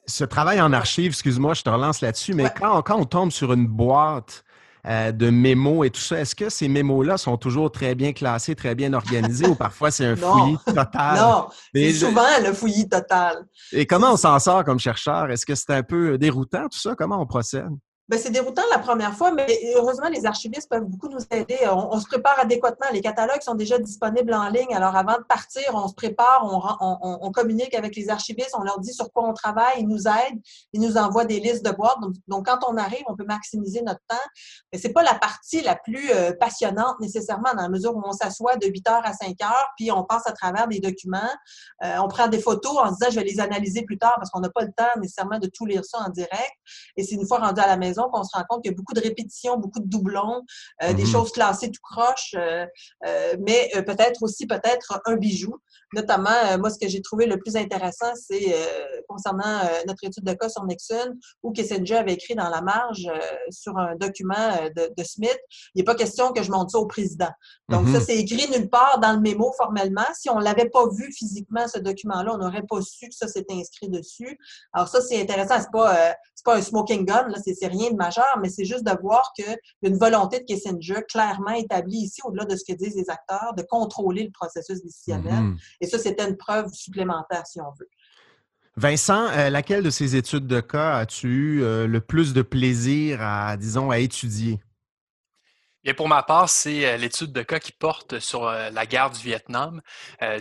ce 0.09 0.23
travail 0.23 0.59
en 0.59 0.73
archive, 0.73 1.11
excuse-moi, 1.11 1.53
je 1.53 1.61
te 1.61 1.69
relance 1.69 2.01
là-dessus, 2.01 2.33
mais 2.33 2.51
quand, 2.59 2.81
quand 2.81 2.99
on 2.99 3.05
tombe 3.05 3.31
sur 3.31 3.53
une 3.53 3.67
boîte 3.67 4.43
euh, 4.87 5.11
de 5.11 5.29
mémos 5.29 5.85
et 5.85 5.89
tout 5.89 5.99
ça. 5.99 6.19
Est-ce 6.21 6.33
que 6.33 6.49
ces 6.49 6.69
mémos-là 6.69 7.17
sont 7.17 7.35
toujours 7.35 7.69
très 7.69 7.95
bien 7.95 8.13
classés, 8.13 8.55
très 8.55 8.75
bien 8.75 8.93
organisés 8.93 9.45
ou 9.45 9.53
parfois 9.53 9.91
c'est 9.91 10.05
un 10.05 10.15
fouillis 10.15 10.57
total? 10.65 11.17
Non, 11.17 11.47
c'est 11.75 11.91
souvent 11.91 12.21
le 12.41 12.53
fouillis 12.53 12.87
total. 12.87 13.45
Et 13.73 13.85
comment 13.85 14.13
on 14.13 14.17
s'en 14.17 14.39
sort 14.39 14.63
comme 14.63 14.79
chercheur? 14.79 15.29
Est-ce 15.31 15.45
que 15.45 15.53
c'est 15.53 15.71
un 15.71 15.83
peu 15.83 16.17
déroutant 16.17 16.69
tout 16.69 16.79
ça? 16.79 16.95
Comment 16.95 17.21
on 17.21 17.25
procède? 17.25 17.67
Ben, 18.09 18.17
c'est 18.19 18.31
déroutant 18.31 18.63
la 18.71 18.79
première 18.79 19.13
fois, 19.13 19.31
mais 19.31 19.45
heureusement, 19.75 20.09
les 20.09 20.25
archivistes 20.25 20.67
peuvent 20.67 20.83
beaucoup 20.83 21.09
nous 21.09 21.21
aider. 21.29 21.59
On, 21.71 21.99
se 21.99 22.07
prépare 22.07 22.39
adéquatement. 22.39 22.87
Les 22.91 23.01
catalogues 23.01 23.43
sont 23.43 23.53
déjà 23.53 23.77
disponibles 23.77 24.33
en 24.33 24.49
ligne. 24.49 24.73
Alors, 24.73 24.95
avant 24.95 25.19
de 25.19 25.23
partir, 25.25 25.61
on 25.75 25.87
se 25.87 25.93
prépare, 25.93 26.43
on, 26.81 27.31
communique 27.31 27.75
avec 27.75 27.95
les 27.95 28.09
archivistes, 28.09 28.55
on 28.57 28.63
leur 28.63 28.79
dit 28.79 28.93
sur 28.93 29.11
quoi 29.11 29.29
on 29.29 29.33
travaille, 29.33 29.81
ils 29.81 29.87
nous 29.87 30.07
aident, 30.07 30.41
ils 30.73 30.81
nous 30.81 30.97
envoient 30.97 31.25
des 31.25 31.39
listes 31.39 31.63
de 31.63 31.69
boîtes. 31.69 31.99
Donc, 32.27 32.47
quand 32.47 32.57
on 32.67 32.77
arrive, 32.77 33.03
on 33.07 33.15
peut 33.15 33.25
maximiser 33.25 33.83
notre 33.83 34.01
temps. 34.07 34.15
Mais 34.73 34.79
c'est 34.79 34.91
pas 34.91 35.03
la 35.03 35.13
partie 35.13 35.61
la 35.61 35.75
plus 35.75 36.09
euh, 36.11 36.31
passionnante 36.39 36.99
nécessairement, 36.99 37.53
dans 37.53 37.61
la 37.61 37.69
mesure 37.69 37.95
où 37.95 38.01
on 38.03 38.11
s'assoit 38.11 38.55
de 38.55 38.65
8 38.65 38.89
heures 38.89 39.05
à 39.05 39.13
5 39.13 39.39
heures, 39.43 39.67
puis 39.77 39.91
on 39.91 40.03
passe 40.03 40.25
à 40.25 40.31
travers 40.31 40.67
des 40.67 40.79
documents. 40.79 41.19
Euh, 41.83 41.97
on 41.99 42.07
prend 42.07 42.27
des 42.27 42.39
photos 42.39 42.75
en 42.75 42.89
se 42.89 42.95
disant, 42.95 43.11
je 43.11 43.19
vais 43.19 43.25
les 43.25 43.39
analyser 43.39 43.83
plus 43.83 43.99
tard 43.99 44.15
parce 44.15 44.31
qu'on 44.31 44.39
n'a 44.39 44.49
pas 44.49 44.63
le 44.63 44.71
temps 44.75 44.99
nécessairement 44.99 45.37
de 45.37 45.47
tout 45.47 45.67
lire 45.67 45.85
ça 45.85 45.99
en 45.99 46.09
direct. 46.09 46.53
Et 46.97 47.03
c'est 47.03 47.13
une 47.13 47.27
fois 47.27 47.37
rendu 47.37 47.61
à 47.61 47.67
la 47.67 47.77
maison, 47.77 47.98
raison 47.99 48.09
qu'on 48.11 48.23
se 48.23 48.35
rend 48.35 48.43
compte 48.47 48.63
qu'il 48.63 48.71
y 48.71 48.73
a 48.73 48.77
beaucoup 48.77 48.93
de 48.93 49.01
répétitions, 49.01 49.57
beaucoup 49.57 49.79
de 49.79 49.87
doublons, 49.87 50.43
des 50.81 50.93
mm-hmm. 50.93 51.11
choses 51.11 51.31
classées 51.31 51.71
tout 51.71 51.81
croche, 51.81 52.35
mais 53.39 53.71
peut-être 53.85 54.23
aussi 54.23 54.47
peut-être 54.47 55.01
un 55.05 55.15
bijou. 55.15 55.55
Notamment, 55.93 56.57
moi, 56.59 56.69
ce 56.69 56.77
que 56.77 56.87
j'ai 56.87 57.01
trouvé 57.01 57.25
le 57.25 57.39
plus 57.39 57.55
intéressant, 57.55 58.13
c'est 58.15 58.55
concernant 59.07 59.61
notre 59.87 60.03
étude 60.03 60.23
de 60.23 60.33
cas 60.33 60.47
sur 60.47 60.63
Nixon, 60.65 61.15
où 61.41 61.51
Kissinger 61.51 61.97
avait 61.97 62.13
écrit 62.13 62.35
dans 62.35 62.49
la 62.49 62.61
marge 62.61 63.09
sur 63.49 63.75
un 63.77 63.95
document 63.95 64.69
de, 64.75 65.03
Smith, 65.03 65.39
il 65.73 65.79
n'est 65.79 65.83
pas 65.83 65.95
question 65.95 66.31
que 66.31 66.43
je 66.43 66.51
monte 66.51 66.69
ça 66.69 66.77
au 66.77 66.85
président. 66.85 67.29
Donc, 67.69 67.87
ça, 67.87 67.97
mm-hmm. 67.97 68.05
c'est 68.05 68.17
écrit 68.17 68.51
nulle 68.51 68.69
part 68.69 68.99
dans 68.99 69.13
le 69.13 69.19
mémo 69.19 69.51
formellement. 69.57 70.05
Si 70.13 70.29
on 70.29 70.37
ne 70.39 70.43
l'avait 70.43 70.69
pas 70.69 70.87
vu 70.89 71.11
physiquement, 71.11 71.67
ce 71.67 71.79
document-là, 71.79 72.33
on 72.33 72.37
n'aurait 72.37 72.65
pas 72.69 72.81
su 72.81 73.07
que 73.09 73.15
ça 73.15 73.27
s'était 73.27 73.55
inscrit 73.55 73.89
dessus. 73.89 74.37
Alors, 74.73 74.87
ça, 74.87 75.01
c'est 75.01 75.19
intéressant. 75.19 75.55
Ce 75.55 75.63
n'est 75.63 75.71
pas, 75.71 76.15
pas 76.45 76.57
un 76.57 76.61
smoking 76.61 77.05
gun, 77.05 77.27
c'est 77.43 77.67
rien 77.67 77.88
de 77.91 77.97
majeur, 77.97 78.37
mais 78.41 78.49
c'est 78.49 78.65
juste 78.65 78.83
de 78.83 78.93
voir 79.01 79.31
qu'il 79.35 79.45
y 79.45 79.85
a 79.87 79.89
une 79.89 79.97
volonté 79.97 80.39
de 80.39 80.45
Kissinger 80.45 81.01
clairement 81.09 81.53
établie 81.53 81.97
ici, 81.97 82.21
au-delà 82.23 82.45
de 82.45 82.55
ce 82.55 82.63
que 82.63 82.77
disent 82.77 82.95
les 82.95 83.09
acteurs, 83.09 83.53
de 83.55 83.63
contrôler 83.63 84.23
le 84.23 84.31
processus 84.31 84.81
décisionnel. 84.83 85.33
Mm-hmm. 85.33 85.57
Et 85.81 85.87
ça, 85.87 85.99
c'était 85.99 86.27
une 86.27 86.37
preuve 86.37 86.71
supplémentaire, 86.73 87.45
si 87.45 87.59
on 87.61 87.71
veut. 87.79 87.89
Vincent, 88.79 89.27
euh, 89.31 89.49
laquelle 89.49 89.83
de 89.83 89.89
ces 89.89 90.15
études 90.15 90.47
de 90.47 90.61
cas 90.61 90.95
as-tu 90.95 91.27
eu 91.27 91.63
euh, 91.63 91.85
le 91.85 91.99
plus 91.99 92.33
de 92.33 92.41
plaisir 92.41 93.21
à, 93.21 93.57
disons, 93.57 93.89
à 93.89 93.99
étudier? 93.99 94.61
Et 95.83 95.93
pour 95.93 96.07
ma 96.07 96.23
part, 96.23 96.49
c'est 96.49 96.85
euh, 96.85 96.95
l'étude 96.95 97.33
de 97.33 97.41
cas 97.41 97.59
qui 97.59 97.73
porte 97.73 98.19
sur 98.19 98.45
la 98.45 98.85
guerre 98.85 99.09
du 99.09 99.19
Vietnam. 99.19 99.81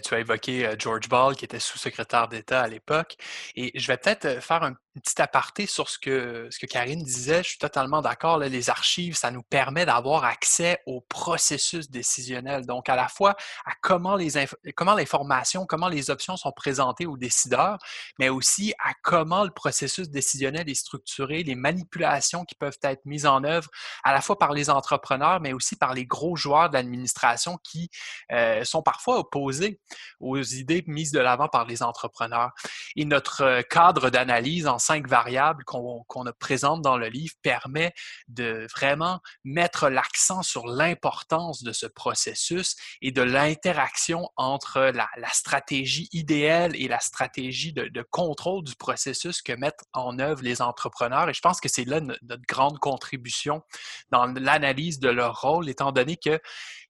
tu 0.05 0.14
as 0.14 0.21
évoqué 0.21 0.71
George 0.78 1.09
Ball, 1.09 1.35
qui 1.35 1.45
était 1.45 1.59
sous-secrétaire 1.59 2.28
d'État 2.28 2.62
à 2.62 2.69
l'époque. 2.69 3.17
Et 3.57 3.73
je 3.75 3.87
vais 3.88 3.97
peut-être 3.97 4.40
faire 4.40 4.62
un 4.62 4.75
petit 4.99 5.21
aparté 5.21 5.67
sur 5.67 5.88
ce 5.88 5.99
que, 5.99 6.49
ce 6.50 6.59
que 6.59 6.67
Karine 6.67 7.02
disait. 7.02 7.43
Je 7.43 7.50
suis 7.50 7.59
totalement 7.59 8.02
d'accord. 8.02 8.38
Les 8.38 8.71
archives, 8.71 9.17
ça 9.17 9.31
nous 9.31 9.43
permet 9.43 9.87
d'avoir 9.87 10.25
accès 10.25 10.81
au 10.87 11.00
processus 11.00 11.90
décisionnel. 11.90 12.67
Donc, 12.67 12.88
à 12.88 12.97
la 12.97 13.09
fois 13.09 13.37
à 13.64 13.73
comment, 13.81 14.17
les 14.17 14.31
comment 14.76 14.95
l'information, 14.95 15.67
comment 15.67 15.88
les 15.88 16.11
options 16.11 16.37
sont 16.37 16.52
présentées 16.52 17.07
aux 17.07 17.17
décideurs, 17.17 17.78
mais 18.19 18.28
aussi 18.28 18.75
à 18.78 18.93
comment 19.02 19.45
le 19.45 19.50
processus 19.50 20.09
décisionnel 20.09 20.69
est 20.69 20.75
structuré, 20.75 21.43
les 21.43 21.55
manipulations 21.55 22.45
qui 22.45 22.55
peuvent 22.55 22.78
être 22.83 23.05
mises 23.05 23.26
en 23.26 23.45
œuvre 23.45 23.69
à 24.05 24.12
la 24.12 24.21
fois 24.21 24.38
par 24.38 24.52
les 24.52 24.71
entrepreneurs, 24.71 25.40
mais 25.40 25.52
aussi 25.52 25.76
par 25.76 25.95
les 25.95 26.07
gros 26.07 26.37
joueurs 26.37 26.69
de 26.69 26.75
l'administration 26.75 27.59
qui 27.62 27.90
euh, 28.33 28.64
sont 28.64 28.83
parfois 28.83 29.19
opposés 29.19 29.81
aux 30.21 30.43
idées 30.43 30.85
mises 30.87 31.12
de 31.12 31.21
l'avant 31.21 31.49
par 31.49 31.67
les 31.67 31.83
entrepreneurs. 31.83 32.50
Et 32.97 33.05
notre 33.05 33.43
euh, 33.43 33.62
cadre 33.62 34.11
d'analyse 34.11 34.67
en 34.67 34.78
cinq 34.88 35.07
variables 35.07 35.64
qu'on 35.64 36.02
présente 36.38 36.80
dans 36.80 36.97
le 36.97 37.09
livre 37.09 37.35
permet 37.42 37.92
de 38.28 38.66
vraiment 38.75 39.21
mettre 39.45 39.90
l'accent 39.90 40.42
sur 40.42 40.66
l'importance 40.66 41.62
de 41.62 41.73
ce 41.73 41.85
processus 41.85 42.75
et 43.02 43.12
de 43.12 43.21
l'interaction 43.21 44.30
entre 44.37 44.80
la, 44.95 45.09
stratégie 45.33 46.09
idéale 46.12 46.75
et 46.75 46.88
la 46.88 47.00
stratégie 47.00 47.75
de, 47.75 48.02
contrôle 48.11 48.64
du 48.64 48.76
processus 48.76 49.42
que 49.42 49.52
mettent 49.52 49.85
en 49.92 50.18
œuvre 50.18 50.42
les 50.42 50.62
entrepreneurs. 50.62 51.28
Et 51.28 51.35
je 51.35 51.42
pense 51.42 51.61
que 51.61 51.68
c'est 51.68 51.85
là 51.85 52.00
notre 52.00 52.47
grande 52.49 52.78
contribution 52.78 53.62
dans 54.11 54.25
l'analyse 54.25 55.00
de 55.00 55.11
leur 55.11 55.42
rôle, 55.42 55.68
étant 55.68 55.92
donné 55.92 56.16
que 56.16 56.40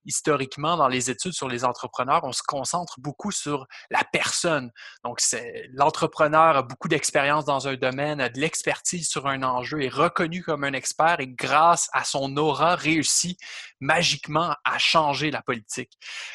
historiquement, 0.09 0.77
dans 0.77 0.89
les 0.89 1.11
études 1.11 1.33
sur 1.33 1.49
les 1.49 1.65
entrepreneurs, 1.65 2.25
on 2.25 2.33
se 2.33 2.43
concentre 2.43 2.99
beaucoup 2.99 3.31
sur 3.31 3.69
la 3.91 4.03
personne. 4.11 4.73
Donc, 5.05 5.21
l'entrepreneur 5.73 6.57
a 6.57 6.63
beaucoup 6.63 6.89
d'expérience 6.89 7.45
dans 7.45 7.69
un 7.69 7.77
domaine, 7.77 8.21
a 8.21 8.29
de 8.29 8.41
l'expertise 8.41 9.09
sur 9.09 9.29
un 9.29 9.43
enjeu, 9.43 9.83
est 9.83 9.89
reconnu 9.89 10.43
comme 10.43 10.65
un 10.65 10.73
expert 10.73 11.21
et 11.21 11.29
grâce 11.29 11.89
à 11.93 12.05
son 12.05 12.37
aura 12.37 12.75
réussit 12.75 13.39
magiquement 13.81 14.55
à 14.65 14.79
changer 14.79 15.31
la 15.31 15.43
politique. 15.43 15.93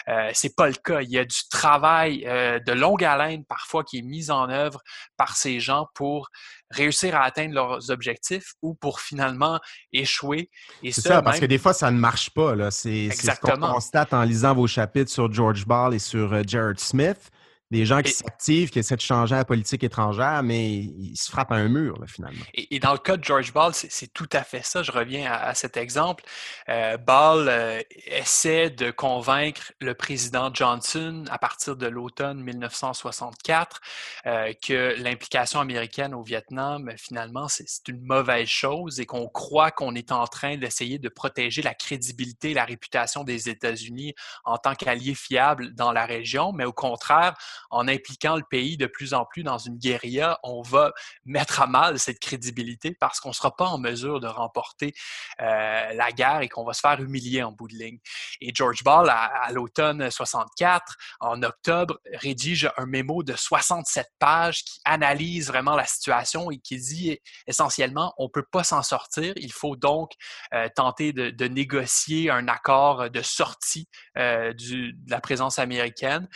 Euh, 0.08 0.30
c'est 0.34 0.56
pas 0.56 0.68
le 0.68 0.74
cas. 0.74 1.02
Il 1.02 1.10
y 1.10 1.18
a 1.18 1.26
du 1.26 1.38
travail 1.50 2.26
euh, 2.26 2.60
de 2.60 2.72
longue 2.72 3.04
haleine 3.04 3.46
parfois 3.46 3.84
qui 3.84 4.00
est 4.00 4.02
mis 4.02 4.32
en 4.32 4.50
œuvre 4.50 4.82
par 5.18 5.36
ces 5.36 5.60
gens 5.60 5.88
pour 5.94 6.30
réussir 6.72 7.16
à 7.16 7.24
atteindre 7.24 7.54
leurs 7.54 7.92
objectifs 7.92 8.54
ou 8.62 8.74
pour 8.74 9.00
finalement 9.00 9.60
échouer. 9.92 10.50
C'est 10.84 11.02
ça, 11.02 11.22
parce 11.22 11.40
que 11.40 11.46
des 11.46 11.58
fois, 11.58 11.74
ça 11.74 11.92
ne 11.92 11.98
marche 11.98 12.30
pas. 12.32 12.72
C'est 12.72 13.10
ce 13.12 13.40
qu'on 13.40 13.60
constate 13.60 14.14
en 14.14 14.24
lisant 14.24 14.54
vos 14.54 14.68
chapitres 14.68 15.12
sur 15.12 15.32
George 15.32 15.66
Ball 15.66 15.94
et 15.94 16.00
sur 16.00 16.34
euh, 16.34 16.42
Jared 16.46 16.80
Smith 16.80 17.32
des 17.74 17.88
gens 17.88 18.04
qui 18.04 18.12
s'activent, 18.12 18.70
qui 18.70 18.78
essaient 18.78 18.96
de 18.96 19.02
changer 19.02 19.34
la 19.34 19.46
politique 19.46 19.84
étrangère, 19.84 20.44
mais 20.44 20.70
ils 20.70 21.18
se 21.18 21.32
frappent 21.32 21.52
à 21.52 21.56
un 21.56 21.70
mur, 21.70 21.98
finalement. 22.06 22.46
Et, 22.54 22.80
dans 22.80 22.92
le 22.92 23.00
cas 23.00 23.18
de 23.18 23.24
George 23.24 23.52
Ball, 23.52 23.74
c'est 23.74 24.14
tout 24.14 24.30
à 24.32 24.44
fait 24.44 24.64
ça. 24.64 24.84
Je 24.84 24.92
reviens 24.92 25.32
à, 25.32 25.56
cet 25.56 25.76
exemple. 25.76 26.24
Euh, 26.70 26.98
Ball 26.98 27.48
euh, 27.50 27.82
essaie 28.06 28.70
de 28.70 28.92
convaincre 28.92 29.74
le 29.80 29.96
président 29.96 30.54
Johnson 30.54 31.26
à 31.32 31.40
partir 31.40 31.76
de 31.76 31.88
l'automne 31.88 32.44
1964 32.44 33.82
euh, 34.28 34.54
que 34.66 34.94
l'implication 35.02 35.60
américaine 35.60 36.14
au 36.14 36.22
Vietnam, 36.22 36.92
finalement, 36.98 37.48
c'est 37.48 37.88
une 37.88 38.02
mauvaise 38.02 38.48
chose 38.48 39.00
et 39.00 39.08
qu'on 39.08 39.28
croit 39.28 39.72
qu'on 39.72 39.96
est 39.96 40.12
en 40.12 40.28
train 40.28 40.58
d'essayer 40.58 41.00
de 41.00 41.10
protéger 41.10 41.64
la 41.64 41.74
crédibilité 41.74 42.52
et 42.52 42.54
la 42.54 42.66
réputation 42.66 43.24
des 43.24 43.50
États-Unis 43.50 44.14
en 44.44 44.60
tant 44.60 44.76
qu'alliés 44.76 45.16
fiables 45.16 45.74
dans 45.74 45.92
la 45.92 46.06
région, 46.06 46.54
mais 46.54 46.66
au 46.66 46.74
contraire, 46.74 47.34
en 47.70 47.88
impliquant 47.88 48.36
le 48.36 48.44
pays 48.50 48.78
de 48.78 48.88
plus 48.88 49.14
en 49.14 49.26
plus 49.26 49.44
dans 49.44 49.58
une 49.58 49.78
guérilla, 49.78 50.40
on 50.44 50.62
va 50.62 50.92
mettre 51.26 51.62
à 51.62 51.68
mal 51.68 52.00
cette 52.00 52.20
crédibilité 52.20 52.96
parce 53.00 53.20
qu'on 53.20 53.30
ne 53.30 53.34
sera 53.34 53.56
pas 53.56 53.66
en 53.66 53.78
mesure 53.78 54.20
de 54.20 54.28
remporter 54.28 54.94
euh, 55.42 55.94
la 55.94 56.12
guerre 56.12 56.42
et 56.42 56.50
qu'on 56.50 56.64
va 56.64 56.74
se 56.74 56.82
faire 56.82 57.00
humilier 57.00 57.44
en 57.44 57.52
bout 57.52 57.68
de 57.68 57.76
ligne. 57.76 58.00
Et 58.42 58.52
George 58.54 58.84
Ball, 58.84 59.10
à, 59.10 59.52
l'automne 59.52 60.10
64, 60.10 60.96
en 61.20 61.42
octobre, 61.44 62.00
rédige 62.14 62.70
un 62.78 62.86
mémo 62.86 63.24
de 63.24 63.36
67 63.36 64.08
pages 64.20 64.64
qui 64.64 64.80
analyse 64.86 65.48
vraiment 65.48 65.76
la 65.76 65.86
situation 65.86 66.52
et 66.52 66.58
qui 66.58 66.78
dit 66.78 67.18
essentiellement, 67.48 68.14
on 68.18 68.26
ne 68.26 68.30
peut 68.30 68.46
pas 68.50 68.64
s'en 68.64 68.84
sortir, 68.84 69.34
il 69.38 69.52
faut 69.52 69.76
donc 69.76 70.12
euh, 70.54 70.68
tenter 70.76 71.14
de, 71.14 71.44
négocier 71.48 72.30
un 72.32 72.48
accord 72.48 73.10
de 73.10 73.22
sortie 73.22 73.88
euh, 74.18 74.54
de 74.54 74.94
la 75.08 75.20
présence 75.20 75.60
américaine 75.60 76.28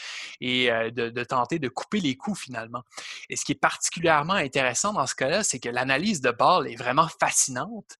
et 0.41 0.67
de, 0.67 1.09
de 1.09 1.16
tenter 1.23 1.59
de 1.59 1.69
couper 1.69 1.99
les 1.99 2.15
coûts 2.15 2.35
finalement. 2.35 2.83
Et 3.29 3.35
ce 3.35 3.45
qui 3.45 3.53
est 3.53 3.55
particulièrement 3.55 4.33
intéressant 4.33 4.93
dans 4.93 5.07
ce 5.07 5.15
cas-là, 5.15 5.43
c'est 5.43 5.59
que 5.59 5.69
l'analyse 5.69 6.21
de 6.21 6.31
Ball 6.31 6.67
est 6.67 6.75
vraiment 6.75 7.07
fascinante 7.19 7.97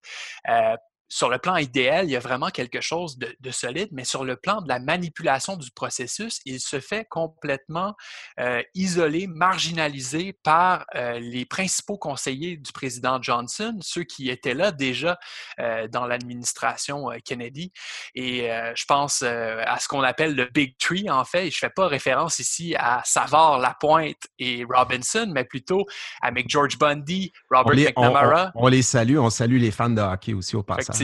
euh, 0.48 0.76
sur 1.08 1.30
le 1.30 1.38
plan 1.38 1.56
idéal, 1.56 2.04
il 2.04 2.10
y 2.10 2.16
a 2.16 2.20
vraiment 2.20 2.48
quelque 2.48 2.80
chose 2.80 3.18
de, 3.18 3.50
solide, 3.50 3.88
mais 3.92 4.04
sur 4.04 4.24
le 4.24 4.36
plan 4.36 4.60
de 4.60 4.68
la 4.68 4.78
manipulation 4.78 5.56
du 5.56 5.70
processus, 5.70 6.40
il 6.44 6.60
se 6.60 6.80
fait 6.80 7.06
complètement 7.08 7.94
euh, 8.38 8.62
isolé, 8.74 9.26
marginalisé 9.26 10.34
par 10.42 10.84
euh, 10.94 11.18
les 11.18 11.46
principaux 11.46 11.96
conseillers 11.96 12.58
du 12.58 12.72
président 12.72 13.20
Johnson, 13.22 13.78
ceux 13.80 14.04
qui 14.04 14.28
étaient 14.28 14.52
là 14.52 14.70
déjà 14.70 15.18
euh, 15.60 15.88
dans 15.88 16.06
l'administration 16.06 17.08
Kennedy. 17.24 17.72
Et 18.14 18.48
je 18.74 18.84
pense 18.86 19.22
à 19.22 19.78
ce 19.78 19.88
qu'on 19.88 20.02
appelle 20.02 20.34
le 20.34 20.44
Big 20.46 20.76
Tree, 20.78 21.08
en 21.08 21.24
fait. 21.24 21.50
je 21.50 21.56
ne 21.56 21.68
fais 21.68 21.70
pas 21.70 21.88
référence 21.88 22.38
ici 22.38 22.74
à 22.78 23.00
Savard, 23.04 23.58
Lapointe 23.58 24.26
et 24.38 24.64
Robinson, 24.68 25.30
mais 25.32 25.44
plutôt 25.44 25.86
à 26.20 26.30
McGeorge 26.30 26.78
Bundy, 26.78 27.32
Robert 27.50 27.74
McNamara. 27.74 28.52
On, 28.54 28.64
on, 28.64 28.68
les 28.68 28.82
salue, 28.82 29.16
on 29.16 29.30
salue 29.30 29.58
les 29.58 29.70
fans 29.70 29.90
de 29.90 30.00
hockey 30.00 30.34
aussi 30.34 30.56
au 30.56 30.62
passage 30.62 30.97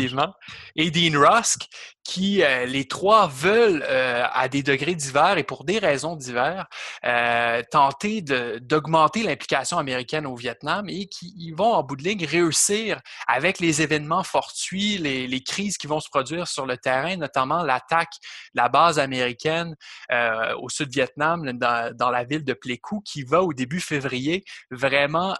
Et 0.76 0.90
Dean 0.90 1.18
Rusk, 1.18 1.68
qui 2.04 2.42
euh, 2.42 2.66
les 2.66 2.86
trois 2.86 3.26
veulent, 3.28 3.82
euh, 3.88 4.24
à 4.32 4.48
des 4.48 4.62
degrés 4.62 4.94
divers 4.94 5.38
et 5.38 5.42
pour 5.42 5.64
des 5.64 5.78
raisons 5.78 6.16
diverses, 6.16 6.66
euh, 7.04 7.62
tenter 7.70 8.20
d'augmenter 8.20 9.22
l'implication 9.22 9.78
américaine 9.78 10.26
au 10.26 10.36
Vietnam 10.36 10.88
et 10.88 11.06
qui 11.06 11.52
vont 11.56 11.72
en 11.72 11.82
bout 11.82 11.96
de 11.96 12.02
ligne 12.02 12.24
réussir 12.26 13.00
avec 13.26 13.58
les 13.58 13.80
événements 13.80 14.22
fortuits, 14.22 14.98
les, 14.98 15.44
crises 15.44 15.76
qui 15.76 15.86
vont 15.86 16.00
se 16.00 16.08
produire 16.08 16.46
sur 16.46 16.64
le 16.64 16.76
terrain, 16.76 17.16
notamment 17.16 17.62
l'attaque 17.62 18.12
de 18.54 18.60
la 18.60 18.68
base 18.68 18.98
américaine 18.98 19.74
au 20.58 20.68
sud 20.70 20.90
Vietnam, 20.90 21.52
dans, 21.52 21.94
dans, 21.94 22.10
la 22.10 22.24
ville 22.24 22.44
de 22.44 22.54
Pleiku, 22.54 23.02
qui 23.02 23.24
va 23.24 23.42
au 23.42 23.52
début 23.52 23.80
février 23.80 24.42
vraiment 24.70 25.36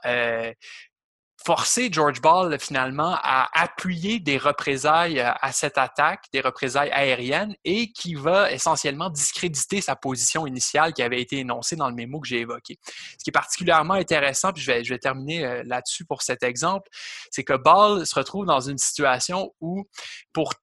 forcer 1.45 1.89
George 1.93 2.23
Ball 2.23 2.59
finalement 2.59 3.17
à 3.23 3.49
appuyer 3.53 4.19
des 4.19 4.39
représailles 4.39 5.21
euh, 5.21 5.31
à 5.41 5.53
cette 5.53 5.77
attaque, 5.77 6.25
des 6.33 6.41
représailles 6.41 6.91
aériennes, 6.91 7.55
et 7.65 7.93
qui 7.93 8.15
va 8.15 8.51
essentiellement 8.51 9.11
discréditer 9.11 9.81
sa 9.81 9.95
position 9.95 10.47
initiale 10.47 10.95
qui 10.95 11.03
avait 11.03 11.21
été 11.21 11.39
énoncée 11.39 11.77
dans 11.77 11.89
le 11.89 11.95
mémo 11.95 12.21
que 12.21 12.29
j'ai 12.29 12.41
évoqué. 12.41 12.79
Ce 12.87 13.25
qui 13.25 13.31
est 13.31 13.33
particulièrement 13.33 13.95
intéressant, 13.95 14.53
puis 14.53 14.63
je 14.63 14.73
vais, 14.73 14.85
je 14.85 14.95
vais 14.95 14.99
terminer 14.99 15.45
euh, 15.45 15.63
là-dessus 15.65 16.05
pour 16.05 16.23
cet 16.23 16.43
exemple, 16.43 16.89
c'est 17.31 17.45
que 17.45 17.57
Ball 17.57 18.07
se 18.07 18.15
retrouve 18.15 18.47
dans 18.47 18.61
une 18.61 18.79
situation 18.79 19.53
où, 19.61 19.85
pour 20.33 20.55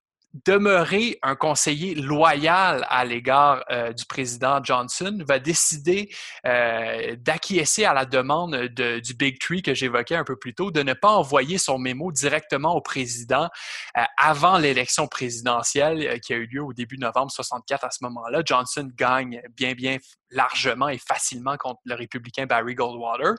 demeurer 0.46 1.20
un 1.22 1.36
conseiller 1.36 1.96
loyal 1.96 2.86
à 2.90 3.04
l'égard 3.04 3.64
euh, 3.70 3.92
du 3.92 4.06
président 4.06 4.64
Johnson, 4.64 5.18
va 5.28 5.40
décider 5.40 6.14
euh, 6.46 7.16
d'acquiescer 7.18 7.86
à 7.86 7.94
la 7.94 8.06
demande 8.06 8.56
du 8.56 9.14
Big 9.14 9.40
Tree 9.40 9.62
que 9.62 9.74
j'évoquais 9.74 10.16
un 10.16 10.24
peu 10.24 10.38
plus 10.38 10.54
tôt, 10.54 10.72
de 10.72 10.84
ne 10.84 10.94
pas 10.94 11.12
envoyer 11.12 11.58
son 11.58 11.78
mémo 11.78 12.12
directement 12.12 12.76
au 12.76 12.82
président 12.82 13.50
euh, 13.98 14.04
avant 14.18 14.58
l'élection 14.58 15.08
présidentielle 15.08 16.20
qui 16.22 16.34
a 16.34 16.38
eu 16.38 16.46
lieu 16.46 16.64
au 16.64 16.74
début 16.74 16.98
novembre 16.98 17.32
64. 17.32 17.84
À 17.84 17.92
ce 17.92 18.04
moment-là, 18.04 18.42
Johnson 18.46 18.90
gagne 18.96 19.42
bien, 19.56 19.74
bien 19.74 19.98
largement 20.30 20.88
et 20.88 20.98
facilement 20.98 21.58
contre 21.58 21.82
le 21.86 21.96
républicain 21.96 22.46
Barry 22.46 22.76
Goldwater. 22.76 23.36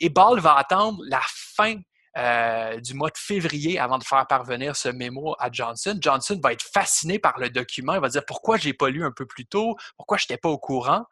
Et 0.00 0.08
Ball 0.08 0.40
va 0.40 0.56
attendre 0.56 1.02
la 1.06 1.20
fin 1.26 1.76
euh, 2.18 2.78
du 2.80 2.94
mois 2.94 3.08
de 3.08 3.16
février 3.16 3.78
avant 3.78 3.98
de 3.98 4.04
faire 4.04 4.26
parvenir 4.26 4.76
ce 4.76 4.88
mémo 4.88 5.34
à 5.38 5.50
Johnson. 5.50 5.96
Johnson 6.00 6.38
va 6.42 6.52
être 6.52 6.62
fasciné 6.62 7.18
par 7.18 7.38
le 7.38 7.48
document. 7.48 7.94
Il 7.94 8.00
va 8.00 8.08
dire 8.08 8.24
pourquoi 8.26 8.58
je 8.58 8.66
n'ai 8.66 8.74
pas 8.74 8.90
lu 8.90 9.04
un 9.04 9.12
peu 9.12 9.26
plus 9.26 9.46
tôt, 9.46 9.76
pourquoi 9.96 10.18
je 10.18 10.24
n'étais 10.24 10.36
pas 10.36 10.50
au 10.50 10.58
courant. 10.58 11.04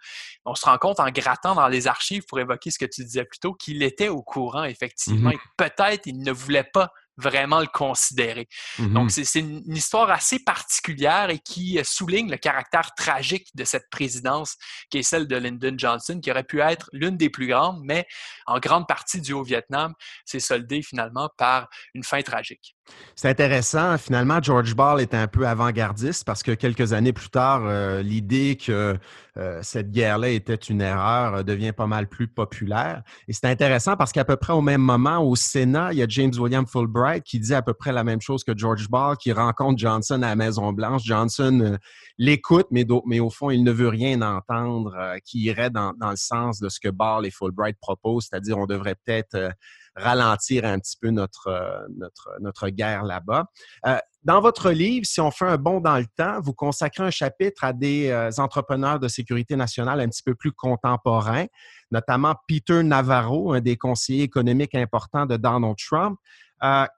On 0.44 0.54
se 0.54 0.66
rend 0.66 0.76
compte 0.78 1.00
en 1.00 1.10
grattant 1.10 1.54
dans 1.54 1.68
les 1.68 1.86
archives 1.86 2.24
pour 2.26 2.38
évoquer 2.38 2.70
ce 2.70 2.78
que 2.78 2.84
tu 2.84 3.04
disais 3.04 3.24
plus 3.24 3.38
tôt 3.38 3.54
qu'il 3.54 3.82
était 3.82 4.08
au 4.08 4.22
courant, 4.22 4.64
effectivement. 4.64 5.30
Mm-hmm. 5.30 5.38
Peut-être 5.56 6.06
il 6.06 6.20
ne 6.20 6.32
voulait 6.32 6.64
pas 6.64 6.92
vraiment 7.20 7.60
le 7.60 7.66
considérer. 7.66 8.48
Donc, 8.78 9.10
mm-hmm. 9.10 9.24
c'est 9.24 9.40
une 9.40 9.76
histoire 9.76 10.10
assez 10.10 10.38
particulière 10.40 11.30
et 11.30 11.38
qui 11.38 11.78
euh, 11.78 11.84
souligne 11.84 12.30
le 12.30 12.36
caractère 12.36 12.94
tragique 12.94 13.48
de 13.54 13.64
cette 13.64 13.88
présidence 13.90 14.56
qui 14.90 14.98
est 14.98 15.02
celle 15.02 15.26
de 15.26 15.36
Lyndon 15.36 15.74
Johnson, 15.76 16.20
qui 16.20 16.30
aurait 16.30 16.44
pu 16.44 16.60
être 16.60 16.88
l'une 16.92 17.16
des 17.16 17.30
plus 17.30 17.46
grandes, 17.46 17.80
mais 17.84 18.06
en 18.46 18.58
grande 18.58 18.86
partie 18.86 19.20
du 19.20 19.32
au 19.32 19.42
Vietnam, 19.42 19.94
s'est 20.24 20.40
soldée 20.40 20.82
finalement 20.82 21.28
par 21.36 21.68
une 21.94 22.04
fin 22.04 22.22
tragique. 22.22 22.76
C'est 23.16 23.28
intéressant. 23.28 23.98
Finalement, 23.98 24.40
George 24.42 24.74
Ball 24.74 25.00
est 25.00 25.14
un 25.14 25.26
peu 25.26 25.46
avant-gardiste 25.46 26.24
parce 26.24 26.42
que 26.42 26.52
quelques 26.52 26.92
années 26.92 27.12
plus 27.12 27.28
tard, 27.28 27.62
euh, 27.64 28.02
l'idée 28.02 28.56
que 28.56 28.96
euh, 29.36 29.60
cette 29.62 29.90
guerre-là 29.90 30.30
était 30.30 30.54
une 30.54 30.80
erreur 30.80 31.34
euh, 31.34 31.42
devient 31.42 31.72
pas 31.72 31.86
mal 31.86 32.08
plus 32.08 32.28
populaire. 32.28 33.02
Et 33.28 33.32
c'est 33.32 33.46
intéressant 33.46 33.96
parce 33.96 34.12
qu'à 34.12 34.24
peu 34.24 34.36
près 34.36 34.52
au 34.52 34.62
même 34.62 34.80
moment, 34.80 35.18
au 35.18 35.36
Sénat, 35.36 35.92
il 35.92 35.98
y 35.98 36.02
a 36.02 36.06
James 36.08 36.32
William 36.38 36.66
Fulbright 36.66 37.22
qui 37.22 37.38
dit 37.40 37.54
à 37.54 37.62
peu 37.62 37.74
près 37.74 37.92
la 37.92 38.04
même 38.04 38.20
chose 38.20 38.42
que 38.42 38.56
George 38.56 38.88
Ball, 38.88 39.16
qui 39.18 39.32
rencontre 39.32 39.78
Johnson 39.78 40.22
à 40.22 40.28
la 40.28 40.36
Maison-Blanche. 40.36 41.02
Johnson 41.04 41.76
l'écoute, 42.16 42.68
mais, 42.70 43.20
au 43.20 43.30
fond, 43.30 43.50
il 43.50 43.64
ne 43.64 43.72
veut 43.72 43.88
rien 43.88 44.22
entendre 44.22 44.96
qui 45.24 45.40
irait 45.40 45.70
dans, 45.70 45.92
dans, 46.00 46.10
le 46.10 46.16
sens 46.16 46.58
de 46.58 46.68
ce 46.68 46.80
que 46.80 46.88
Ball 46.88 47.26
et 47.26 47.30
Fulbright 47.30 47.76
proposent, 47.80 48.28
c'est-à-dire 48.30 48.58
on 48.58 48.66
devrait 48.66 48.96
peut-être 49.04 49.52
ralentir 49.96 50.64
un 50.64 50.78
petit 50.78 50.96
peu 51.00 51.10
notre, 51.10 51.48
euh, 51.48 51.86
notre, 51.96 52.30
notre 52.40 52.68
guerre 52.68 53.04
là-bas. 53.04 53.46
Euh, 53.86 53.98
dans 54.22 54.40
votre 54.40 54.70
livre, 54.70 55.06
si 55.06 55.20
on 55.20 55.30
fait 55.30 55.46
un 55.46 55.56
bond 55.56 55.80
dans 55.80 55.96
le 55.96 56.06
temps, 56.16 56.40
vous 56.40 56.52
consacrez 56.52 57.04
un 57.04 57.10
chapitre 57.10 57.64
à 57.64 57.72
des 57.72 58.10
euh, 58.10 58.30
entrepreneurs 58.38 59.00
de 59.00 59.08
sécurité 59.08 59.56
nationale 59.56 60.00
un 60.00 60.08
petit 60.08 60.22
peu 60.22 60.34
plus 60.34 60.52
contemporains, 60.52 61.46
notamment 61.90 62.34
Peter 62.46 62.82
Navarro, 62.82 63.52
un 63.52 63.60
des 63.60 63.76
conseillers 63.76 64.24
économiques 64.24 64.74
importants 64.74 65.26
de 65.26 65.36
Donald 65.36 65.76
Trump. 65.76 66.18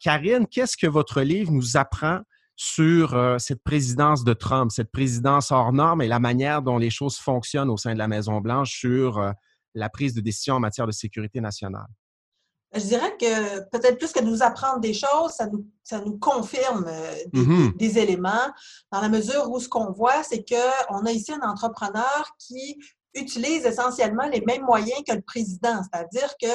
Karine, 0.01 0.49
qu'est-ce 0.49 0.77
que 0.77 0.89
votre 0.89 1.21
livre 1.21 1.53
nous 1.53 1.77
apprend 1.77 2.19
sur 2.57 3.37
cette 3.39 3.63
présidence 3.63 4.25
de 4.25 4.33
Trump, 4.33 4.73
cette 4.73 4.91
présidence 4.91 5.53
hors 5.53 5.73
norme 5.73 6.03
et 6.03 6.09
la 6.09 6.19
manière 6.19 6.63
dont 6.63 6.79
les 6.79 6.91
choses 6.91 7.17
fonctionnent 7.17 7.71
au 7.71 7.77
sein 7.77 7.93
de 7.93 7.99
la 7.99 8.09
Maison-Blanche 8.09 8.73
sur 8.73 9.33
la 9.77 9.89
prise 9.89 10.15
de 10.15 10.21
décision 10.21 10.57
en 10.57 10.61
matière 10.61 10.89
de 10.89 10.93
sécurité 10.93 11.41
nationale? 11.41 11.87
Je 12.75 12.81
dirais 12.81 13.17
que 13.19 13.61
peut-être 13.71 13.99
plus 13.99 14.13
que 14.13 14.21
de 14.21 14.27
nous 14.27 14.43
apprendre 14.43 14.81
des 14.81 14.95
choses, 14.95 15.33
ça 15.33 15.47
nous, 15.47 15.67
ça 15.83 16.01
nous 16.01 16.19
confirme 16.19 16.87
euh, 16.89 17.15
mm-hmm. 17.35 17.77
des, 17.77 17.99
éléments, 17.99 18.51
dans 18.91 19.01
la 19.01 19.11
mesure 19.11 19.51
où 19.51 19.61
ce 19.61 19.69
qu'on 19.69 19.93
voit, 19.93 20.23
c'est 20.23 20.45
qu'on 20.45 21.05
a 21.05 21.13
ici 21.13 21.33
un 21.33 21.47
entrepreneur 21.47 22.35
qui 22.39 22.79
utilise 23.15 23.65
essentiellement 23.65 24.27
les 24.29 24.41
mêmes 24.43 24.63
moyens 24.63 25.03
que 25.07 25.15
le 25.15 25.21
président. 25.21 25.81
C'est-à-dire 25.83 26.35
que 26.41 26.49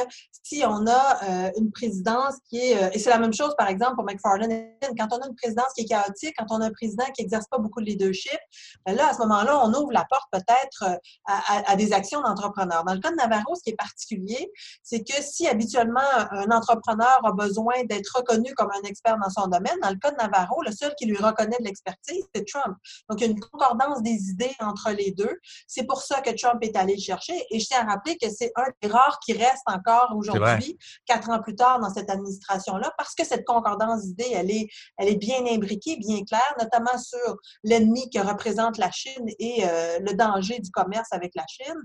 si 0.43 0.63
on 0.65 0.87
a 0.87 1.23
euh, 1.23 1.51
une 1.57 1.71
présidence 1.71 2.35
qui 2.49 2.57
est, 2.57 2.83
euh, 2.83 2.89
et 2.93 2.99
c'est 2.99 3.09
la 3.09 3.19
même 3.19 3.33
chose 3.33 3.53
par 3.57 3.67
exemple 3.67 3.95
pour 3.95 4.05
McFarlane, 4.05 4.71
quand 4.97 5.07
on 5.11 5.17
a 5.17 5.27
une 5.27 5.35
présidence 5.35 5.67
qui 5.75 5.83
est 5.83 5.85
chaotique, 5.85 6.35
quand 6.37 6.45
on 6.49 6.61
a 6.61 6.67
un 6.67 6.71
président 6.71 7.05
qui 7.15 7.21
exerce 7.21 7.47
pas 7.47 7.57
beaucoup 7.57 7.81
de 7.81 7.85
leadership, 7.85 8.39
ben 8.85 8.95
là, 8.95 9.09
à 9.09 9.13
ce 9.13 9.19
moment-là, 9.19 9.59
on 9.63 9.73
ouvre 9.73 9.91
la 9.91 10.05
porte 10.09 10.27
peut-être 10.31 10.83
euh, 10.83 10.97
à, 11.27 11.71
à, 11.71 11.75
des 11.75 11.93
actions 11.93 12.21
d'entrepreneurs. 12.21 12.83
Dans 12.83 12.93
le 12.93 12.99
cas 12.99 13.11
de 13.11 13.15
Navarro, 13.15 13.55
ce 13.55 13.63
qui 13.63 13.71
est 13.71 13.77
particulier, 13.77 14.51
c'est 14.83 15.03
que 15.03 15.21
si 15.21 15.47
habituellement 15.47 15.99
un 16.31 16.49
entrepreneur 16.51 17.19
a 17.23 17.31
besoin 17.31 17.83
d'être 17.85 18.17
reconnu 18.17 18.53
comme 18.55 18.69
un 18.71 18.87
expert 18.87 19.17
dans 19.17 19.29
son 19.29 19.47
domaine, 19.47 19.77
dans 19.81 19.89
le 19.89 19.97
cas 19.97 20.11
de 20.11 20.17
Navarro, 20.17 20.61
le 20.63 20.71
seul 20.71 20.93
qui 20.97 21.05
lui 21.05 21.17
reconnaît 21.17 21.57
de 21.59 21.65
l'expertise, 21.65 22.23
c'est 22.33 22.45
Trump. 22.47 22.75
Donc, 23.09 23.21
il 23.21 23.27
y 23.27 23.27
a 23.27 23.31
une 23.31 23.39
concordance 23.39 24.01
des 24.01 24.29
idées 24.29 24.55
entre 24.59 24.91
les 24.91 25.11
deux. 25.11 25.39
C'est 25.67 25.85
pour 25.85 26.01
ça 26.01 26.21
que 26.21 26.31
Trump 26.31 26.46
Trump 26.47 26.63
est 26.63 26.75
allé 26.75 26.95
le 26.95 27.01
chercher. 27.01 27.33
Et 27.49 27.59
je 27.59 27.65
tiens 27.65 27.85
à 27.85 27.91
rappeler 27.91 28.17
que 28.17 28.29
c'est 28.29 28.51
un 28.55 28.65
des 28.81 28.87
rares 28.87 29.19
qui 29.25 29.33
reste 29.33 29.63
encore 29.65 30.13
aujourd'hui, 30.15 30.77
quatre 31.05 31.29
ans 31.29 31.41
plus 31.41 31.55
tard 31.55 31.79
dans 31.79 31.89
cette 31.89 32.09
administration-là, 32.09 32.93
parce 32.97 33.13
que 33.15 33.25
cette 33.25 33.45
concordance 33.45 34.03
d'idées, 34.03 34.31
elle 34.33 34.51
est, 34.51 34.67
elle 34.97 35.09
est 35.09 35.15
bien 35.17 35.45
imbriquée, 35.45 35.97
bien 35.97 36.23
claire, 36.23 36.55
notamment 36.59 36.97
sur 36.97 37.37
l'ennemi 37.63 38.09
que 38.09 38.19
représente 38.19 38.77
la 38.77 38.91
Chine 38.91 39.27
et 39.39 39.63
euh, 39.63 39.99
le 39.99 40.13
danger 40.13 40.59
du 40.59 40.71
commerce 40.71 41.09
avec 41.11 41.33
la 41.35 41.45
Chine. 41.47 41.75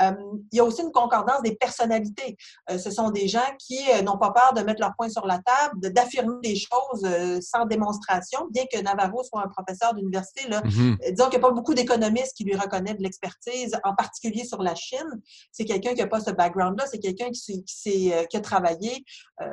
Euh, 0.00 0.12
il 0.52 0.56
y 0.56 0.60
a 0.60 0.64
aussi 0.64 0.82
une 0.82 0.92
concordance 0.92 1.42
des 1.42 1.54
personnalités. 1.54 2.36
Euh, 2.70 2.78
ce 2.78 2.90
sont 2.90 3.10
des 3.10 3.28
gens 3.28 3.40
qui 3.58 3.78
n'ont 4.02 4.18
pas 4.18 4.30
peur 4.30 4.52
de 4.54 4.62
mettre 4.62 4.80
leur 4.80 4.94
point 4.96 5.08
sur 5.08 5.26
la 5.26 5.38
table, 5.38 5.92
d'affirmer 5.92 6.36
des 6.42 6.56
choses 6.56 7.06
sans 7.40 7.66
démonstration, 7.66 8.46
bien 8.50 8.64
que 8.72 8.80
Navarro 8.80 9.22
soit 9.22 9.42
un 9.42 9.48
professeur 9.48 9.94
d'université. 9.94 10.48
Mm-hmm. 10.48 11.12
Disons 11.12 11.28
qu'il 11.28 11.38
n'y 11.38 11.44
a 11.44 11.48
pas 11.48 11.54
beaucoup 11.54 11.74
d'économistes 11.74 12.34
qui 12.36 12.44
lui 12.44 12.56
reconnaissent 12.56 12.96
de 12.96 13.02
l'expertise, 13.02 13.76
en 13.84 13.94
particulier 13.94 14.05
particulier 14.06 14.44
sur 14.44 14.62
la 14.62 14.74
Chine. 14.74 15.20
C'est 15.52 15.64
quelqu'un 15.64 15.94
qui 15.94 16.00
n'a 16.00 16.06
pas 16.06 16.20
ce 16.20 16.30
background-là, 16.30 16.86
c'est 16.86 16.98
quelqu'un 16.98 17.30
qui, 17.30 18.12
euh, 18.12 18.24
a 18.32 18.40
travaillé 18.40 19.04
euh, 19.40 19.50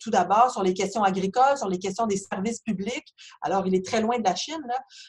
tout 0.00 0.10
d'abord 0.10 0.50
sur 0.50 0.62
les 0.62 0.74
questions 0.74 1.02
agricoles, 1.02 1.58
sur 1.58 1.68
les 1.68 1.78
questions 1.78 2.06
des 2.06 2.16
services 2.16 2.60
publics. 2.60 3.14
Alors, 3.42 3.66
il 3.66 3.74
est 3.74 3.84
très 3.84 4.00
loin 4.00 4.18
de 4.18 4.24
la 4.24 4.34
Chine, 4.34 4.62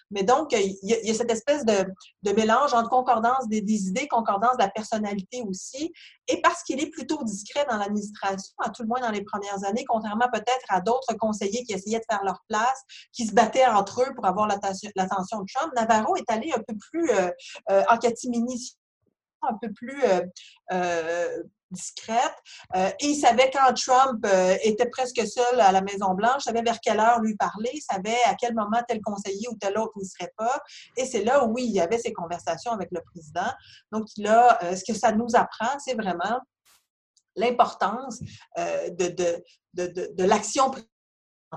mais 0.10 0.24
donc, 0.24 0.52
il 0.54 0.76
y, 0.84 1.10
a, 1.10 1.14
cette 1.14 1.32
espèce 1.32 1.66
de, 1.66 1.86
de, 2.24 2.32
mélange 2.32 2.74
entre 2.74 2.90
concordance 2.90 3.48
des, 3.48 3.62
des, 3.62 3.88
idées, 3.88 4.08
concordance 4.08 4.58
de 4.58 4.64
la 4.64 4.70
personnalité 4.70 5.44
aussi, 5.48 5.94
et 6.28 6.42
parce 6.42 6.64
qu'il 6.64 6.82
est 6.82 6.90
plutôt 6.90 7.24
discret 7.24 7.66
dans 7.70 7.78
l'administration, 7.78 8.54
à 8.60 8.70
tout 8.70 8.84
le 8.84 8.88
moins 8.88 9.02
dans 9.02 9.12
les 9.12 9.24
premières 9.24 9.64
années, 9.66 9.86
contrairement 9.88 10.28
peut-être 10.32 10.66
à 10.70 10.82
d'autres 10.82 11.14
conseillers 11.20 11.64
qui 11.64 11.74
essayaient 11.74 12.00
de 12.00 12.06
faire 12.10 12.24
leur 12.24 12.42
place, 12.48 12.82
qui 13.14 13.26
se 13.26 13.34
battaient 13.34 13.66
entre 13.66 14.02
eux 14.02 14.14
pour 14.16 14.26
avoir 14.26 14.48
l'attention 14.48 14.90
de 15.40 15.46
Trump, 15.54 15.74
Navarro 15.76 16.16
est 16.16 16.30
allé 16.30 16.52
un 16.52 16.62
peu 16.68 16.76
plus 16.92 17.10
euh, 17.12 17.84
en 17.90 17.98
catimini 17.98 18.76
un 19.42 19.56
peu 19.56 19.72
plus 19.72 20.04
euh, 20.04 20.22
euh, 20.72 21.44
discrète. 21.70 22.36
Euh, 22.76 22.90
et 23.00 23.08
il 23.08 23.16
savait 23.16 23.50
quand 23.52 23.74
Trump 23.74 24.26
était 24.64 24.90
presque 24.90 25.26
seul 25.26 25.60
à 25.60 25.72
la 25.72 25.82
Maison-Blanche, 25.82 26.44
savait 26.44 26.62
vers 26.62 26.80
quelle 26.82 27.00
heure 27.00 27.20
lui 27.22 27.36
parler, 27.36 27.72
savait 27.90 28.20
à 28.26 28.36
quel 28.36 28.54
moment 28.54 28.82
tel 28.88 29.02
conseiller 29.02 29.48
ou 29.50 29.56
tel 29.56 29.78
autre 29.78 29.94
n'y 29.96 30.06
serait 30.06 30.34
pas. 30.38 30.60
Et 30.98 31.06
c'est 31.06 31.24
là 31.24 31.46
où 31.46 31.58
il 31.58 31.72
y 31.72 31.80
avait 31.80 31.98
ces 31.98 32.12
conversations 32.12 32.72
avec 32.72 32.90
le 32.92 33.02
président. 33.02 33.50
Donc, 33.92 34.08
là, 34.18 34.60
ce 34.76 34.84
que 34.84 34.98
ça 34.98 35.14
nous 35.14 35.30
apprend, 35.34 35.80
c'est 35.80 35.94
vraiment 35.94 36.40
l'importance 37.38 38.20
de, 38.58 39.08
de, 39.08 39.44
de, 39.74 40.14
de 40.14 40.24
l'action 40.26 40.72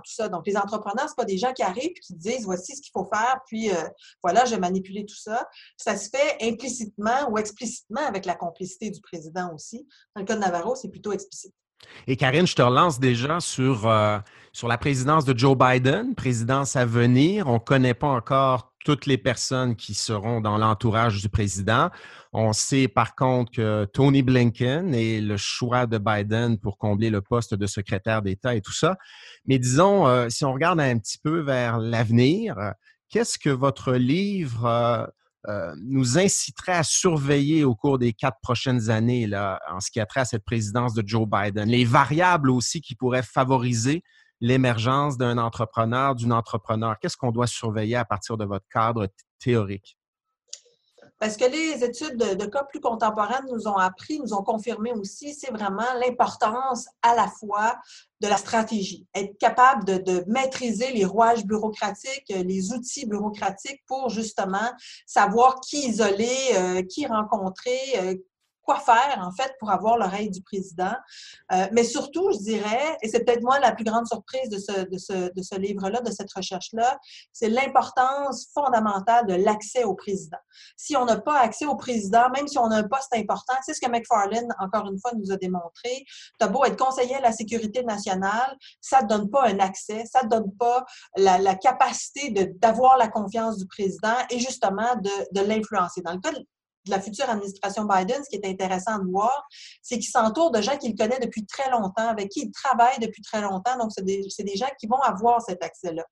tout 0.03 0.13
ça. 0.13 0.29
Donc, 0.29 0.47
les 0.47 0.57
entrepreneurs, 0.57 1.09
ce 1.09 1.15
pas 1.15 1.25
des 1.25 1.39
gens 1.39 1.53
qui 1.53 1.63
arrivent 1.63 1.93
et 1.97 2.01
qui 2.01 2.15
disent 2.15 2.45
voici 2.45 2.77
ce 2.77 2.83
qu'il 2.83 2.93
faut 2.93 3.09
faire, 3.13 3.41
puis 3.47 3.71
euh, 3.71 3.75
voilà, 4.23 4.45
je 4.45 4.55
vais 4.55 4.61
manipuler 4.61 5.05
tout 5.05 5.17
ça. 5.17 5.47
Ça 5.77 5.97
se 5.97 6.09
fait 6.09 6.37
implicitement 6.43 7.31
ou 7.31 7.39
explicitement 7.39 8.07
avec 8.07 8.27
la 8.27 8.35
complicité 8.35 8.91
du 8.91 9.01
président 9.01 9.53
aussi. 9.55 9.87
Dans 10.15 10.23
le 10.23 10.27
cas 10.27 10.35
de 10.35 10.41
Navarro, 10.41 10.75
c'est 10.75 10.91
plutôt 10.91 11.13
explicite. 11.13 11.55
Et 12.07 12.17
Karine, 12.17 12.47
je 12.47 12.55
te 12.55 12.63
relance 12.63 12.99
déjà 12.99 13.41
sur, 13.41 13.87
euh, 13.87 14.19
sur 14.53 14.69
la 14.69 14.79
présidence 14.79 15.25
de 15.25 15.37
Joe 15.37 15.57
Biden, 15.57 16.15
présidence 16.15 16.77
à 16.77 16.87
venir. 16.87 17.47
On 17.47 17.55
ne 17.55 17.59
connaît 17.59 17.95
pas 17.95 18.09
encore 18.09 18.74
toutes 18.85 19.07
les 19.07 19.19
personnes 19.19 19.75
qui 19.75 19.95
seront 19.95 20.41
dans 20.41 20.59
l'entourage 20.59 21.21
du 21.21 21.29
président. 21.29 21.91
On 22.33 22.53
sait 22.53 22.87
par 22.87 23.17
contre 23.17 23.51
que 23.51 23.87
Tony 23.87 24.23
Blinken 24.23 24.95
est 24.95 25.21
le 25.21 25.37
choix 25.37 25.87
de 25.87 25.99
Biden 25.99 26.59
pour 26.59 26.79
combler 26.79 27.11
le 27.11 27.23
poste 27.23 27.55
de 27.55 27.67
secrétaire 27.67 28.23
d'État 28.23 28.55
et 28.55 28.61
tout 28.61 28.73
ça. 28.73 28.97
Mais 29.47 29.59
disons, 29.59 30.07
euh, 30.07 30.29
si 30.29 30.45
on 30.45 30.53
regarde 30.53 30.81
un 30.81 30.99
petit 30.99 31.19
peu 31.19 31.41
vers 31.41 31.79
l'avenir, 31.79 32.57
qu'est-ce 33.09 33.39
que 33.39 33.51
votre 33.51 33.95
livre 33.95 34.67
euh, 34.67 35.07
euh, 35.49 35.75
nous 35.83 36.19
inciterait 36.19 36.73
à 36.73 36.83
surveiller 36.83 37.65
au 37.65 37.75
cours 37.75 37.99
des 37.99 38.13
quatre 38.13 38.39
prochaines 38.43 38.91
années 38.91 39.27
là, 39.27 39.61
en 39.71 39.81
ce 39.81 39.91
qui 39.91 40.01
a 40.01 40.07
trait 40.07 40.21
à 40.21 40.25
cette 40.25 40.45
présidence 40.45 40.95
de 40.95 41.03
Joe 41.07 41.27
Biden? 41.27 41.69
Les 41.69 41.85
variables 41.85 42.51
aussi 42.51 42.83
qui 42.83 42.95
pourraient 42.95 43.23
favoriser 43.23 44.03
l'émergence 44.45 45.17
d'un 45.17 45.39
entrepreneur, 45.39 46.15
d'une 46.15 46.33
entrepreneur? 46.33 46.99
Qu'est-ce 47.01 47.17
qu'on 47.17 47.33
doit 47.33 47.47
surveiller 47.47 47.97
à 47.97 48.05
partir 48.05 48.37
de 48.37 48.45
votre 48.45 48.67
cadre 48.69 49.09
théorique? 49.39 49.97
Parce 51.19 51.39
que 51.39 51.47
les 51.47 51.83
études 51.83 52.19
de, 52.19 52.45
cas 52.45 52.65
plus 52.65 52.81
contemporaines 52.81 53.47
nous 53.51 53.67
ont 53.67 53.79
appris, 53.79 54.19
nous 54.19 54.35
ont 54.35 54.43
confirmé 54.43 54.93
aussi, 54.93 55.33
c'est 55.33 55.51
vraiment 55.51 55.95
l'importance 55.99 56.87
à 57.01 57.15
la 57.15 57.29
fois 57.29 57.79
de 58.21 58.29
la 58.29 58.37
stratégie, 58.37 59.07
être 59.15 59.39
capable 59.39 59.85
de, 59.85 60.25
maîtriser 60.27 60.93
les 60.93 61.07
rouages 61.07 61.47
bureaucratiques, 61.47 62.29
les 62.29 62.73
outils 62.75 63.07
bureaucratiques 63.07 63.83
pour 63.87 64.11
justement 64.11 64.71
savoir 65.07 65.61
qui 65.61 65.89
isoler, 65.89 66.37
euh, 66.57 66.83
qui 66.83 67.07
rencontrer, 67.07 67.79
euh, 67.97 68.15
quoi 68.65 68.79
faire, 68.81 69.19
en 69.21 69.31
fait, 69.33 69.53
pour 69.59 69.71
avoir 69.71 69.99
l'oreille 69.99 70.31
du 70.31 70.43
président. 70.43 70.95
Euh, 71.53 71.67
mais 71.73 71.85
surtout, 71.85 72.33
je 72.33 72.39
dirais, 72.39 72.97
et 73.03 73.09
c'est 73.09 73.25
peut-être 73.25 73.43
moi 73.43 73.59
la 73.61 73.73
plus 73.73 73.85
grande 73.85 74.07
surprise 74.07 74.49
de 74.49 74.59
ce, 74.59 74.85
de 74.87 74.99
ce, 74.99 75.33
de 75.33 75.43
ce 75.43 75.57
livre-là, 75.57 76.01
de 76.01 76.11
cette 76.11 76.33
recherche-là, 76.33 76.99
c'est 77.33 77.49
l'importance 77.49 78.49
fondamentale 78.53 79.27
de 79.27 79.35
l'accès 79.35 79.85
au 79.85 79.95
président. 79.95 80.39
Si 80.77 80.97
on 80.97 81.05
n'a 81.05 81.21
pas 81.21 81.39
accès 81.41 81.67
au 81.67 81.77
président, 81.77 82.29
même 82.35 82.49
si 82.49 82.59
on 82.59 82.71
a 82.71 82.77
un 82.77 82.89
poste 82.89 83.15
important, 83.15 83.55
c'est 83.65 83.75
ce 83.75 83.81
que 83.81 83.91
McFarlane, 83.91 84.49
encore 84.59 84.87
une 84.91 84.99
fois, 84.99 85.13
nous 85.17 85.31
a 85.33 85.37
démontré. 85.37 86.05
Tu 86.39 86.45
as 86.45 86.49
beau 86.49 86.65
être 86.65 86.77
conseiller 86.77 87.17
à 87.17 87.21
la 87.21 87.33
sécurité 87.33 87.83
nationale, 87.85 88.57
ça 88.81 89.03
ne 89.03 89.09
donne 89.09 89.31
pas 89.31 89.47
un 89.47 89.59
accès, 89.59 90.05
ça 90.11 90.23
ne 90.25 90.29
donne 90.29 90.53
pas 90.57 90.85
la, 91.17 91.39
la 91.39 91.55
capacité 91.55 92.31
d'avoir 92.31 92.97
la 92.97 93.09
confiance 93.09 93.59
du 93.59 93.67
président 93.67 94.17
et 94.31 94.39
justement 94.39 94.95
de, 94.97 95.11
de 95.33 95.47
l'influencer. 95.47 96.01
Dans 96.03 96.13
le 96.13 96.21
cas 96.21 96.33
de 96.33 96.47
la 96.89 97.01
future 97.01 97.29
administration 97.29 97.85
Biden, 97.85 98.23
ce 98.23 98.29
qui 98.29 98.37
est 98.37 98.49
intéressant 98.49 98.99
de 98.99 99.11
voir, 99.11 99.47
c'est 99.83 99.97
qu'il 99.99 100.11
s'entoure 100.11 100.51
de 100.51 100.61
gens 100.61 100.77
qu'il 100.77 100.95
connaît 100.95 101.19
depuis 101.21 101.45
très 101.47 101.71
longtemps, 101.71 102.09
avec 102.09 102.29
qui 102.29 102.43
il 102.43 102.51
travaille 102.51 102.99
depuis 103.01 103.23
très 103.23 103.41
longtemps. 103.41 103.77
Donc, 103.79 103.91
c'est 103.95 104.05
des, 104.05 104.23
des, 104.39 104.57
gens 104.57 104.69
qui 104.79 104.87
vont 104.87 105.01
avoir 105.01 105.41
cet 105.43 105.63
accès-là. 105.63 106.05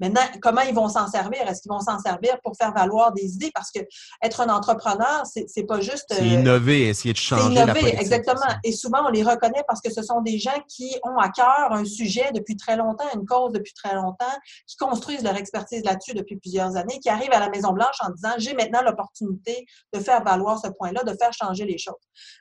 Maintenant, 0.00 0.22
comment 0.40 0.62
ils 0.62 0.74
vont 0.74 0.88
s'en 0.88 1.06
servir? 1.08 1.42
Est-ce 1.42 1.62
qu'ils 1.62 1.72
vont 1.72 1.80
s'en 1.80 1.98
servir 1.98 2.38
pour 2.42 2.56
faire 2.56 2.72
valoir 2.72 3.12
des 3.12 3.34
idées? 3.34 3.50
Parce 3.54 3.70
que 3.70 3.80
être 4.22 4.40
un 4.40 4.48
entrepreneur, 4.48 5.24
c'est 5.24 5.64
pas 5.64 5.80
juste... 5.80 6.12
Euh, 6.12 6.24
innover, 6.24 6.88
essayer 6.88 7.12
de 7.12 7.18
changer 7.18 7.52
innover, 7.52 7.66
la 7.66 7.74
politique, 7.74 8.00
exactement. 8.00 8.54
Et 8.64 8.72
souvent, 8.72 9.06
on 9.06 9.10
les 9.10 9.22
reconnaît 9.22 9.64
parce 9.66 9.80
que 9.80 9.92
ce 9.92 10.02
sont 10.02 10.20
des 10.22 10.38
gens 10.38 10.58
qui 10.68 10.96
ont 11.02 11.18
à 11.18 11.28
cœur 11.28 11.68
un 11.70 11.84
sujet 11.84 12.30
depuis 12.34 12.56
très 12.56 12.76
longtemps, 12.76 13.04
une 13.14 13.26
cause 13.26 13.52
depuis 13.52 13.74
très 13.74 13.94
longtemps, 13.94 14.24
qui 14.66 14.76
construisent 14.76 15.22
leur 15.22 15.36
expertise 15.36 15.84
là-dessus 15.84 16.14
depuis 16.14 16.36
plusieurs 16.36 16.76
années, 16.76 16.98
qui 17.00 17.08
arrivent 17.08 17.32
à 17.32 17.40
la 17.40 17.50
Maison-Blanche 17.50 17.96
en 18.00 18.10
disant, 18.10 18.34
j'ai 18.38 18.54
maintenant 18.54 18.82
l'opportunité 18.82 19.66
de 19.92 20.00
faire 20.00 20.13
valoir 20.20 20.58
ce 20.58 20.68
point-là, 20.68 21.02
de 21.04 21.16
faire 21.16 21.32
changer 21.32 21.64
les 21.64 21.78
choses. 21.78 21.94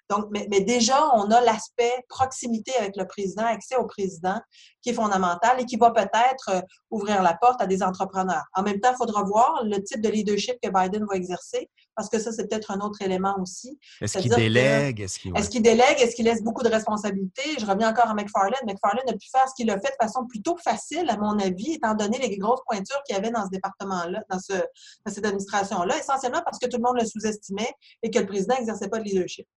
Donc, 0.09 0.25
mais, 0.31 0.61
déjà, 0.61 1.15
on 1.15 1.31
a 1.31 1.41
l'aspect 1.41 1.93
proximité 2.09 2.73
avec 2.77 2.95
le 2.95 3.05
président, 3.05 3.45
accès 3.45 3.75
au 3.75 3.85
président, 3.85 4.39
qui 4.83 4.89
est 4.89 4.93
fondamental 4.93 5.59
et 5.59 5.65
qui 5.65 5.77
va 5.77 5.91
peut-être 5.91 6.49
euh, 6.49 6.61
ouvrir 6.91 7.23
la 7.23 7.33
porte 7.33 7.61
à 7.61 7.65
des 7.65 7.81
entrepreneurs. 7.81 8.43
En 8.53 8.61
même 8.61 8.79
temps, 8.79 8.91
il 8.91 8.97
faudra 8.97 9.23
voir 9.23 9.63
le 9.63 9.81
type 9.81 10.01
de 10.01 10.09
leadership 10.09 10.57
que 10.61 10.69
Biden 10.69 11.05
va 11.09 11.15
exercer, 11.15 11.69
parce 11.95 12.09
que 12.09 12.19
ça, 12.19 12.31
c'est 12.31 12.47
peut-être 12.47 12.71
un 12.71 12.79
autre 12.81 13.01
élément 13.01 13.35
aussi. 13.41 13.79
Est-ce 14.01 14.17
qu'il 14.17 14.31
délègue? 14.31 15.01
Est-ce 15.01 15.49
qu'il 15.49 15.61
délègue? 15.61 15.99
Est-ce 15.99 16.15
qu'il 16.15 16.25
laisse 16.25 16.43
beaucoup 16.43 16.63
de 16.63 16.69
responsabilités? 16.69 17.57
Je 17.59 17.65
reviens 17.65 17.89
encore 17.89 18.07
à 18.07 18.13
McFarlane. 18.13 18.59
McFarlane 18.65 19.07
a 19.07 19.13
pu 19.13 19.29
faire 19.31 19.47
ce 19.47 19.53
qu'il 19.55 19.69
a 19.71 19.79
fait 19.79 19.91
de 19.91 20.05
façon 20.05 20.25
plutôt 20.27 20.57
facile, 20.57 21.09
à 21.09 21.17
mon 21.17 21.39
avis, 21.39 21.73
étant 21.73 21.93
donné 21.93 22.17
les 22.17 22.37
grosses 22.37 22.61
pointures 22.67 23.01
qu'il 23.07 23.15
y 23.15 23.19
avait 23.19 23.31
dans 23.31 23.45
ce 23.45 23.49
département-là, 23.49 24.21
dans, 24.29 24.39
ce, 24.39 24.53
dans 24.53 25.13
cette 25.13 25.25
administration-là, 25.25 25.97
essentiellement 25.97 26.41
parce 26.43 26.59
que 26.59 26.67
tout 26.67 26.77
le 26.77 26.83
monde 26.83 26.99
le 26.99 27.05
sous-estimait 27.05 27.73
et 28.01 28.11
que 28.11 28.19
le 28.19 28.25
président 28.25 28.55
n'exerçait 28.55 28.89
pas 28.89 28.99
de 28.99 29.05
leadership. 29.05 29.47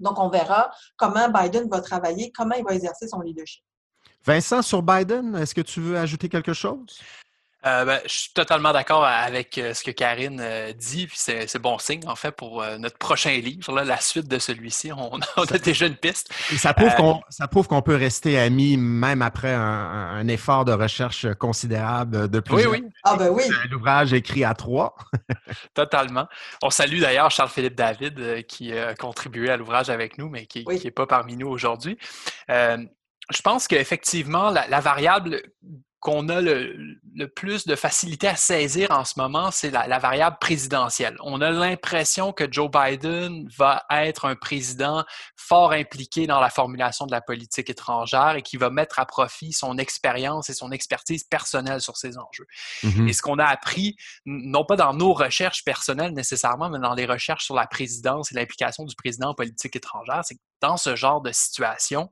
Donc, 0.00 0.18
on 0.18 0.30
verra 0.30 0.70
comment 0.96 1.28
Biden 1.28 1.68
va 1.68 1.80
travailler, 1.80 2.32
comment 2.32 2.54
il 2.56 2.64
va 2.64 2.74
exercer 2.74 3.06
son 3.06 3.20
leadership. 3.20 3.62
Vincent, 4.24 4.62
sur 4.62 4.82
Biden, 4.82 5.34
est-ce 5.36 5.54
que 5.54 5.60
tu 5.60 5.80
veux 5.80 5.98
ajouter 5.98 6.28
quelque 6.28 6.52
chose? 6.52 7.00
Euh, 7.66 7.84
ben, 7.84 8.00
je 8.04 8.08
suis 8.08 8.32
totalement 8.32 8.72
d'accord 8.72 9.04
avec 9.04 9.58
euh, 9.58 9.74
ce 9.74 9.84
que 9.84 9.90
Karine 9.90 10.40
euh, 10.42 10.72
dit, 10.72 11.06
puis 11.06 11.18
c'est 11.18 11.58
bon 11.58 11.78
signe 11.78 12.00
en 12.06 12.16
fait 12.16 12.30
pour 12.32 12.64
notre 12.78 12.96
prochain 12.96 13.32
livre, 13.32 13.74
là, 13.74 13.84
la 13.84 13.98
suite 13.98 14.28
de 14.28 14.38
celui-ci. 14.38 14.92
On, 14.96 15.18
a 15.36 15.58
déjà 15.58 15.86
une 15.86 15.96
piste. 15.96 16.32
Et 16.52 16.56
ça 16.56 16.72
prouve 16.72 17.68
qu'on 17.68 17.82
peut 17.82 17.96
rester 17.96 18.38
amis 18.38 18.78
même 18.78 19.20
après 19.20 19.52
un, 19.52 20.26
effort 20.28 20.64
de 20.64 20.72
recherche 20.72 21.26
considérable 21.34 22.28
de 22.28 22.40
plusieurs. 22.40 22.70
Oui, 22.70 22.80
oui. 22.82 22.90
Ah 23.04 23.16
ben 23.16 23.30
oui. 23.30 23.42
L'ouvrage 23.70 24.12
écrit 24.12 24.44
à 24.44 24.54
trois. 24.54 24.94
totalement. 25.74 26.28
On 26.62 26.70
salue 26.70 27.00
d'ailleurs 27.00 27.30
Charles-Philippe 27.30 27.74
David 27.74 28.46
qui 28.46 28.72
a 28.72 28.94
contribué 28.94 29.50
à 29.50 29.56
l'ouvrage 29.56 29.90
avec 29.90 30.18
nous, 30.18 30.28
mais 30.28 30.46
qui 30.46 30.64
n'est 30.64 30.90
pas 30.90 31.06
parmi 31.06 31.36
nous 31.36 31.48
aujourd'hui. 31.48 31.98
Je 33.30 33.42
pense 33.42 33.68
qu'effectivement, 33.68 34.50
la, 34.50 34.80
variable 34.80 35.42
qu'on 36.00 36.30
a 36.30 36.40
le, 36.40 36.98
plus 37.36 37.66
de 37.66 37.76
facilité 37.76 38.26
à 38.26 38.36
saisir 38.36 38.90
en 38.90 39.04
ce 39.04 39.14
moment, 39.18 39.50
c'est 39.50 39.70
la, 39.70 39.98
variable 39.98 40.38
présidentielle. 40.40 41.16
On 41.20 41.42
a 41.42 41.50
l'impression 41.50 42.32
que 42.32 42.50
Joe 42.50 42.70
Biden 42.70 43.46
va 43.56 43.84
être 43.90 44.24
un 44.24 44.34
président 44.34 45.04
fort 45.36 45.72
impliqué 45.72 46.26
dans 46.26 46.40
la 46.40 46.48
formulation 46.48 47.04
de 47.04 47.12
la 47.12 47.20
politique 47.20 47.68
étrangère 47.68 48.36
et 48.36 48.42
qui 48.42 48.56
va 48.56 48.70
mettre 48.70 48.98
à 48.98 49.04
profit 49.04 49.52
son 49.52 49.76
expérience 49.76 50.48
et 50.48 50.54
son 50.54 50.72
expertise 50.72 51.24
personnelle 51.24 51.82
sur 51.82 51.98
ces 51.98 52.16
enjeux. 52.16 52.46
Mm-hmm. 52.82 53.08
Et 53.08 53.12
ce 53.12 53.20
qu'on 53.20 53.38
a 53.38 53.44
appris, 53.44 53.96
non 54.24 54.64
pas 54.64 54.76
dans 54.76 54.94
nos 54.94 55.12
recherches 55.12 55.64
personnelles 55.64 56.14
nécessairement, 56.14 56.70
mais 56.70 56.78
dans 56.78 56.94
les 56.94 57.06
recherches 57.06 57.44
sur 57.44 57.54
la 57.54 57.66
présidence 57.66 58.32
et 58.32 58.34
l'implication 58.34 58.84
du 58.84 58.96
président 58.96 59.30
en 59.30 59.34
politique 59.34 59.76
étrangère, 59.76 60.22
c'est 60.24 60.36
que 60.36 60.40
dans 60.62 60.76
ce 60.76 60.94
genre 60.94 61.20
de 61.22 61.32
situation, 61.32 62.10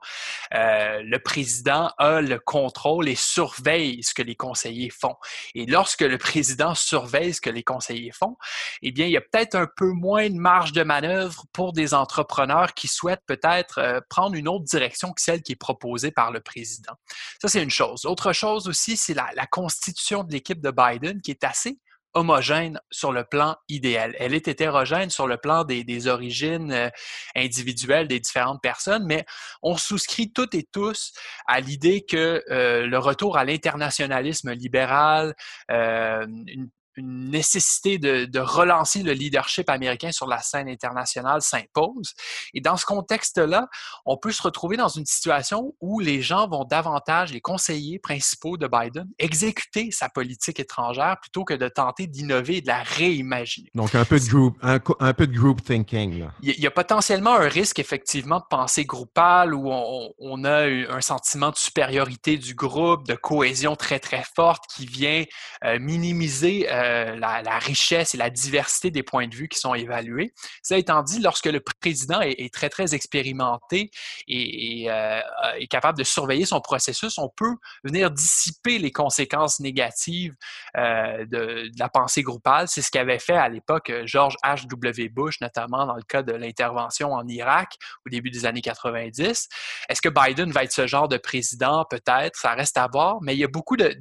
euh, 0.55 1.03
le 1.05 1.19
président 1.19 1.93
a 1.99 2.21
le 2.21 2.39
contrôle 2.39 3.09
et 3.09 3.15
surveille 3.15 3.78
ce 4.03 4.15
que 4.15 4.23
les 4.23 4.37
conseillers 4.37 4.91
font. 4.91 5.17
Et 5.55 5.67
lorsque 5.67 6.03
le 6.03 6.19
président 6.19 6.75
surveille 6.75 7.35
ce 7.35 7.41
que 7.41 7.51
les 7.51 7.63
conseillers 7.63 8.13
font, 8.13 8.37
eh 8.83 8.93
bien, 8.93 9.07
il 9.07 9.13
y 9.13 9.17
a 9.17 9.21
peut-être 9.21 9.55
un 9.55 9.67
peu 9.77 9.91
moins 9.91 10.29
de 10.29 10.37
marge 10.37 10.73
de 10.73 10.83
manœuvre 10.83 11.45
pour 11.53 11.73
des 11.73 11.95
entrepreneurs 11.95 12.75
qui 12.75 12.89
souhaitent 12.89 13.25
peut-être 13.27 13.79
euh, 13.79 14.01
prendre 14.09 14.37
une 14.37 14.49
autre 14.49 14.65
direction 14.65 15.13
que 15.13 15.21
celle 15.21 15.43
qui 15.43 15.53
est 15.53 15.57
proposée 15.57 16.11
par 16.11 16.31
le 16.31 16.41
président. 16.41 16.93
Ça, 17.41 17.49
c'est 17.49 17.63
une 17.63 17.71
chose. 17.71 18.05
Autre 18.05 18.33
chose 18.33 18.69
aussi, 18.69 18.97
c'est 18.97 19.15
la, 19.15 19.29
la 19.35 19.47
constitution 19.47 20.25
de 20.25 20.33
l'équipe 20.33 20.61
de 20.61 20.71
Biden 20.71 21.21
qui 21.21 21.31
est 21.31 21.45
assez 21.45 21.79
homogène 22.15 22.81
sur 22.91 23.13
le 23.13 23.25
plan 23.25 23.57
idéal. 23.69 24.15
Elle 24.19 24.35
est 24.35 24.49
hétérogène 24.49 25.11
sur 25.11 25.27
le 25.27 25.37
plan 25.37 25.65
des, 25.65 26.07
origines 26.07 26.73
euh, 26.73 26.89
individuelles 27.35 28.09
des 28.09 28.21
différentes 28.21 28.63
personnes, 28.63 29.05
mais 29.07 29.25
on 29.63 29.77
souscrit 29.77 30.33
toutes 30.33 30.55
et 30.55 30.67
tous 30.71 31.13
à 31.47 31.61
l'idée 31.61 32.05
que 32.09 32.43
euh, 32.51 32.87
le 32.87 32.99
retour 32.99 33.37
à 33.37 33.45
l'internationalisme 33.45 34.53
libéral, 34.53 35.35
euh, 35.71 36.27
une 36.47 36.69
une 36.99 37.31
nécessité 37.31 37.99
de, 37.99 38.39
relancer 38.39 39.03
le 39.03 39.13
leadership 39.13 39.69
américain 39.69 40.13
sur 40.13 40.27
la 40.27 40.41
scène 40.41 40.69
internationale 40.69 41.43
s'impose. 41.43 42.15
Et 42.55 42.61
dans 42.61 42.77
ce 42.77 42.87
contexte-là, 42.87 43.69
on 44.05 44.17
peut 44.17 44.33
se 44.33 44.43
retrouver 44.43 44.77
dans 44.77 44.89
une 44.89 45.07
situation 45.07 45.75
où 45.81 46.01
les 46.01 46.23
gens 46.23 46.49
vont 46.49 46.65
davantage, 46.65 47.33
les 47.33 47.41
conseillers 47.41 47.99
principaux 47.99 48.57
de 48.57 48.69
Biden, 48.69 49.09
exécuter 49.19 49.91
sa 49.91 50.09
politique 50.09 50.61
étrangère 50.61 51.17
plutôt 51.21 51.45
que 51.45 51.55
de 51.55 51.69
tenter 51.69 52.07
d'innover 52.07 52.59
et 52.59 52.61
de 52.61 52.67
la 52.67 52.83
réimaginer. 52.83 53.71
Donc, 53.75 53.95
un 53.95 54.05
peu 54.05 54.19
de 54.19 54.29
group, 54.29 54.57
un, 54.63 54.79
peu 54.79 55.27
de 55.27 55.37
group 55.37 55.63
thinking. 55.63 56.21
Là. 56.21 56.33
Il, 56.43 56.59
y 56.59 56.67
a 56.67 56.71
potentiellement 56.71 57.35
un 57.35 57.49
risque, 57.49 57.79
effectivement, 57.79 58.39
de 58.39 58.47
pensée 58.49 58.85
groupale 58.85 59.55
où 59.55 59.71
on, 59.71 60.45
a 60.45 60.67
un 60.67 61.01
sentiment 61.01 61.51
de 61.51 61.57
supériorité 61.57 62.37
du 62.37 62.55
groupe, 62.55 63.07
de 63.07 63.15
cohésion 63.15 63.77
très, 63.77 63.99
très 63.99 64.25
forte 64.35 64.65
qui 64.75 64.87
vient 64.87 65.25
euh, 65.65 65.79
minimiser 65.79 66.67
euh, 66.71 66.88
euh, 66.89 67.17
la, 67.17 67.59
richesse 67.59 68.15
et 68.15 68.17
la 68.17 68.31
diversité 68.31 68.91
des 68.91 69.03
points 69.03 69.27
de 69.27 69.35
vue 69.35 69.49
qui 69.49 69.59
sont 69.59 69.75
évalués. 69.75 70.33
Ça 70.63 70.79
étant 70.79 71.03
dit, 71.03 71.21
lorsque 71.21 71.47
le 71.47 71.61
président 71.61 72.21
est, 72.21 72.53
très, 72.53 72.71
très 72.71 72.95
expérimenté 72.95 73.91
et, 74.27 74.87
euh, 74.89 75.21
est 75.59 75.67
capable 75.67 75.99
de 75.99 76.05
surveiller 76.05 76.47
son 76.47 76.61
processus, 76.61 77.19
on 77.19 77.29
peut 77.29 77.55
venir 77.85 78.11
dissiper 78.11 78.79
les 78.79 78.91
conséquences 78.91 79.61
négatives 79.61 80.35
euh, 80.77 81.27
de, 81.27 81.69
la 81.79 81.89
pensée 81.89 82.23
groupale. 82.23 82.69
C'est 82.69 82.83
ce 82.83 82.91
qu'avait 82.91 83.19
fait 83.19 83.37
à 83.37 83.49
l'époque 83.49 83.93
George 84.05 84.37
H.W. 84.45 85.11
Bush, 85.11 85.41
notamment 85.41 85.85
dans 85.85 85.97
le 85.97 86.03
cas 86.03 86.23
de 86.23 86.33
l'intervention 86.33 87.13
en 87.13 87.27
Irak 87.29 87.75
au 88.07 88.11
début 88.11 88.31
des 88.31 88.47
années 88.47 88.63
90. 88.63 89.49
Est-ce 89.89 90.01
que 90.01 90.09
Biden 90.09 90.53
va 90.53 90.65
être 90.65 90.73
ce 90.73 90.87
genre 90.87 91.09
de 91.09 91.19
président? 91.19 91.85
Peut-être, 91.91 92.37
ça 92.37 92.55
reste 92.55 92.79
à 92.79 92.89
voir, 92.91 93.19
mais 93.21 93.35
il 93.35 93.39
y 93.41 93.45
a 93.45 93.49
beaucoup 93.49 93.77
de... 93.77 93.95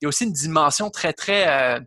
Il 0.00 0.04
y 0.04 0.06
a 0.06 0.08
aussi 0.08 0.24
une 0.24 0.32
dimension 0.32 0.90
très, 0.90 1.12
très... 1.12 1.80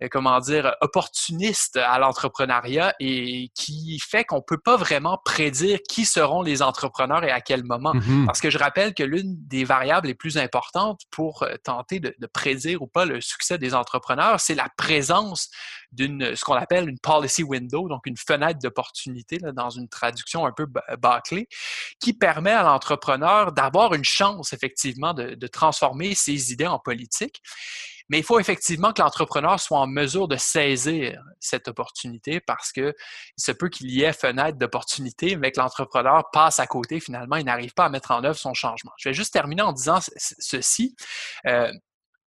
Euh, 0.00 0.08
comment 0.08 0.38
dire, 0.38 0.76
opportuniste 0.80 1.76
à 1.76 1.98
l'entrepreneuriat 1.98 2.94
et 3.00 3.50
qui 3.54 3.98
fait 3.98 4.24
qu'on 4.24 4.40
peut 4.40 4.58
pas 4.58 4.76
vraiment 4.76 5.18
prédire 5.24 5.80
qui 5.88 6.04
seront 6.04 6.42
les 6.42 6.62
entrepreneurs 6.62 7.24
et 7.24 7.32
à 7.32 7.40
quel 7.40 7.64
moment. 7.64 7.94
Mm-hmm. 7.94 8.26
Parce 8.26 8.40
que 8.40 8.48
je 8.48 8.58
rappelle 8.58 8.94
que 8.94 9.02
l'une 9.02 9.34
des 9.48 9.64
variables 9.64 10.06
les 10.06 10.14
plus 10.14 10.38
importantes 10.38 11.00
pour 11.10 11.42
euh, 11.42 11.56
tenter 11.64 11.98
de, 11.98 12.14
prédire 12.32 12.82
ou 12.82 12.86
pas 12.86 13.06
le 13.06 13.20
succès 13.20 13.58
des 13.58 13.74
entrepreneurs, 13.74 14.38
c'est 14.38 14.54
la 14.54 14.68
présence 14.76 15.50
d'une, 15.90 16.36
ce 16.36 16.44
qu'on 16.44 16.54
appelle 16.54 16.88
une 16.88 16.98
policy 17.00 17.42
window, 17.42 17.88
donc 17.88 18.06
une 18.06 18.16
fenêtre 18.16 18.60
d'opportunité, 18.62 19.38
dans 19.38 19.70
une 19.70 19.88
traduction 19.88 20.46
un 20.46 20.52
peu 20.52 20.66
bâclée, 20.98 21.48
qui 21.98 22.12
permet 22.12 22.52
à 22.52 22.62
l'entrepreneur 22.62 23.52
d'avoir 23.52 23.94
une 23.94 24.04
chance, 24.04 24.52
effectivement, 24.52 25.14
de, 25.14 25.34
de 25.34 25.46
transformer 25.46 26.14
ses 26.14 26.52
idées 26.52 26.66
en 26.66 26.78
politique 26.78 27.42
Mais 28.08 28.18
il 28.18 28.24
faut 28.24 28.40
effectivement 28.40 28.92
que 28.92 29.02
l'entrepreneur 29.02 29.60
soit 29.60 29.78
en 29.78 29.86
mesure 29.86 30.28
de 30.28 30.36
saisir 30.36 31.22
cette 31.40 31.68
opportunité 31.68 32.40
parce 32.40 32.72
que 32.72 32.94
il 33.36 33.42
se 33.42 33.52
peut 33.52 33.68
qu'il 33.68 33.90
y 33.90 34.02
ait 34.02 34.12
fenêtre 34.12 34.58
d'opportunité, 34.58 35.36
mais 35.36 35.52
que 35.52 35.60
l'entrepreneur 35.60 36.30
passe 36.32 36.58
à 36.58 36.66
côté 36.66 37.00
finalement, 37.00 37.36
il 37.36 37.44
n'arrive 37.44 37.74
pas 37.74 37.86
à 37.86 37.88
mettre 37.88 38.10
en 38.10 38.24
œuvre 38.24 38.38
son 38.38 38.54
changement. 38.54 38.92
Je 38.98 39.08
vais 39.08 39.14
juste 39.14 39.32
terminer 39.32 39.62
en 39.62 39.72
disant 39.72 39.98
ceci. 40.16 40.96
Euh, 41.46 41.70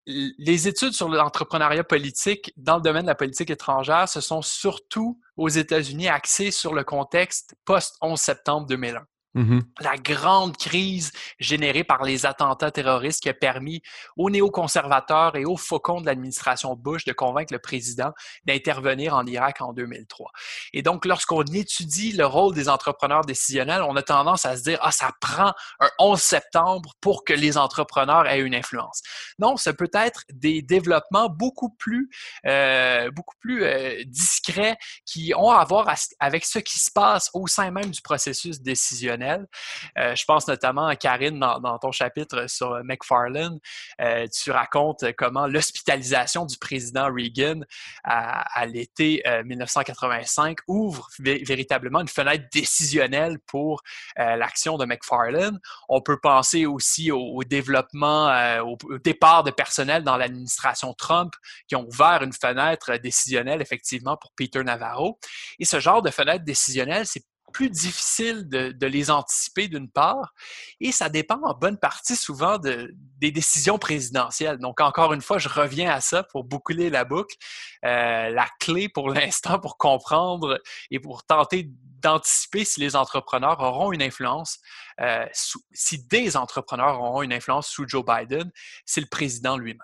les 0.06 0.66
études 0.66 0.92
sur 0.92 1.08
l'entrepreneuriat 1.08 1.84
politique 1.84 2.52
dans 2.56 2.76
le 2.76 2.82
domaine 2.82 3.02
de 3.02 3.08
la 3.08 3.14
politique 3.14 3.50
étrangère, 3.50 4.08
ce 4.08 4.20
sont 4.20 4.42
surtout 4.42 5.20
aux 5.36 5.48
États-Unis 5.48 6.08
axées 6.08 6.50
sur 6.50 6.74
le 6.74 6.84
contexte 6.84 7.54
post-11 7.64 8.16
septembre 8.16 8.66
2001. 8.66 9.06
Mm-hmm. 9.36 9.60
La 9.80 9.96
grande 9.96 10.56
crise 10.56 11.12
générée 11.38 11.84
par 11.84 12.02
les 12.02 12.26
attentats 12.26 12.72
terroristes 12.72 13.22
qui 13.22 13.28
a 13.28 13.34
permis 13.34 13.80
aux 14.16 14.28
néoconservateurs 14.28 15.36
et 15.36 15.44
aux 15.44 15.56
faucons 15.56 16.00
de 16.00 16.06
l'administration 16.06 16.74
Bush 16.74 17.04
de 17.04 17.12
convaincre 17.12 17.52
le 17.52 17.60
président 17.60 18.12
d'intervenir 18.44 19.14
en 19.14 19.24
Irak 19.26 19.60
en 19.60 19.72
2003. 19.72 20.32
Et 20.72 20.82
donc, 20.82 21.04
lorsqu'on 21.04 21.42
étudie 21.42 22.12
le 22.12 22.26
rôle 22.26 22.54
des 22.54 22.68
entrepreneurs 22.68 23.24
décisionnels, 23.24 23.82
on 23.82 23.94
a 23.94 24.02
tendance 24.02 24.46
à 24.46 24.56
se 24.56 24.64
dire, 24.64 24.78
ah, 24.82 24.90
ça 24.90 25.12
prend 25.20 25.52
un 25.78 25.90
11 26.00 26.20
septembre 26.20 26.94
pour 27.00 27.24
que 27.24 27.32
les 27.32 27.56
entrepreneurs 27.56 28.26
aient 28.26 28.40
une 28.40 28.54
influence. 28.54 29.00
Non, 29.38 29.56
ce 29.56 29.70
peut 29.70 29.90
être 29.92 30.24
des 30.32 30.60
développements 30.60 31.28
beaucoup 31.28 31.70
plus, 31.70 32.10
euh, 32.46 33.10
beaucoup 33.12 33.36
plus 33.38 33.62
euh, 33.62 34.02
discrets 34.06 34.76
qui 35.06 35.32
ont 35.36 35.50
à 35.50 35.64
voir 35.64 35.94
avec 36.18 36.44
ce 36.44 36.58
qui 36.58 36.80
se 36.80 36.90
passe 36.90 37.30
au 37.32 37.46
sein 37.46 37.70
même 37.70 37.90
du 37.90 38.02
processus 38.02 38.60
décisionnel 38.60 39.19
euh, 39.22 40.14
je 40.14 40.24
pense 40.24 40.48
notamment 40.48 40.86
à 40.86 40.96
Karine 40.96 41.38
dans, 41.38 41.78
ton 41.78 41.92
chapitre 41.92 42.48
sur 42.48 42.82
McFarlane. 42.84 43.58
Euh, 44.00 44.26
tu 44.28 44.50
racontes 44.50 45.04
comment 45.16 45.46
l'hospitalisation 45.46 46.46
du 46.46 46.56
président 46.58 47.12
Reagan 47.12 47.60
à, 48.04 48.66
l'été 48.66 49.22
1985 49.44 50.58
euh, 50.58 50.62
ouvre 50.68 51.08
véritablement 51.18 52.00
une 52.00 52.08
fenêtre 52.08 52.44
décisionnelle 52.52 53.38
pour 53.46 53.82
l'action 54.16 54.76
de 54.76 54.84
McFarlane. 54.84 55.58
On 55.88 56.00
peut 56.00 56.18
penser 56.20 56.66
aussi 56.66 57.10
au, 57.10 57.42
développement, 57.44 58.28
au, 58.60 58.76
au, 58.84 58.98
départ 58.98 59.44
de 59.44 59.50
personnel 59.50 60.02
dans 60.04 60.16
l'administration 60.16 60.92
Trump 60.94 61.34
qui 61.68 61.76
ont 61.76 61.86
ouvert 61.86 62.22
une 62.22 62.32
fenêtre 62.32 62.96
décisionnelle 62.98 63.62
effectivement 63.62 64.16
pour 64.16 64.32
Peter 64.36 64.62
Navarro. 64.62 65.18
Et 65.58 65.64
ce 65.64 65.80
genre 65.80 66.02
de 66.02 66.10
fenêtre 66.10 66.44
décisionnelle, 66.44 67.06
c'est 67.06 67.24
plus 67.50 67.70
difficile 67.70 68.48
de, 68.48 68.86
les 68.86 69.10
anticiper 69.10 69.68
d'une 69.68 69.90
part, 69.90 70.34
et 70.80 70.92
ça 70.92 71.08
dépend 71.08 71.40
en 71.44 71.54
bonne 71.54 71.78
partie 71.78 72.16
souvent 72.16 72.58
de, 72.58 72.94
des 73.18 73.30
décisions 73.30 73.78
présidentielles. 73.78 74.58
Donc, 74.58 74.80
encore 74.80 75.12
une 75.12 75.20
fois, 75.20 75.38
je 75.38 75.48
reviens 75.48 75.90
à 75.90 76.00
ça 76.00 76.22
pour 76.22 76.44
boucler 76.44 76.90
la 76.90 77.04
boucle. 77.04 77.36
Euh, 77.84 78.30
la 78.30 78.46
clé 78.60 78.88
pour 78.88 79.10
l'instant 79.14 79.58
pour 79.58 79.78
comprendre 79.78 80.60
et 80.90 81.00
pour 81.00 81.24
tenter 81.24 81.70
d'anticiper 82.00 82.64
si 82.64 82.80
les 82.80 82.96
entrepreneurs 82.96 83.60
auront 83.60 83.92
une 83.92 84.02
influence, 84.02 84.58
euh, 85.00 85.24
si 85.72 86.06
des 86.06 86.36
entrepreneurs 86.36 87.00
auront 87.00 87.22
une 87.22 87.32
influence 87.32 87.68
sous 87.68 87.86
Joe 87.86 88.04
Biden, 88.04 88.50
c'est 88.84 89.00
le 89.00 89.06
président 89.06 89.56
lui-même. 89.56 89.80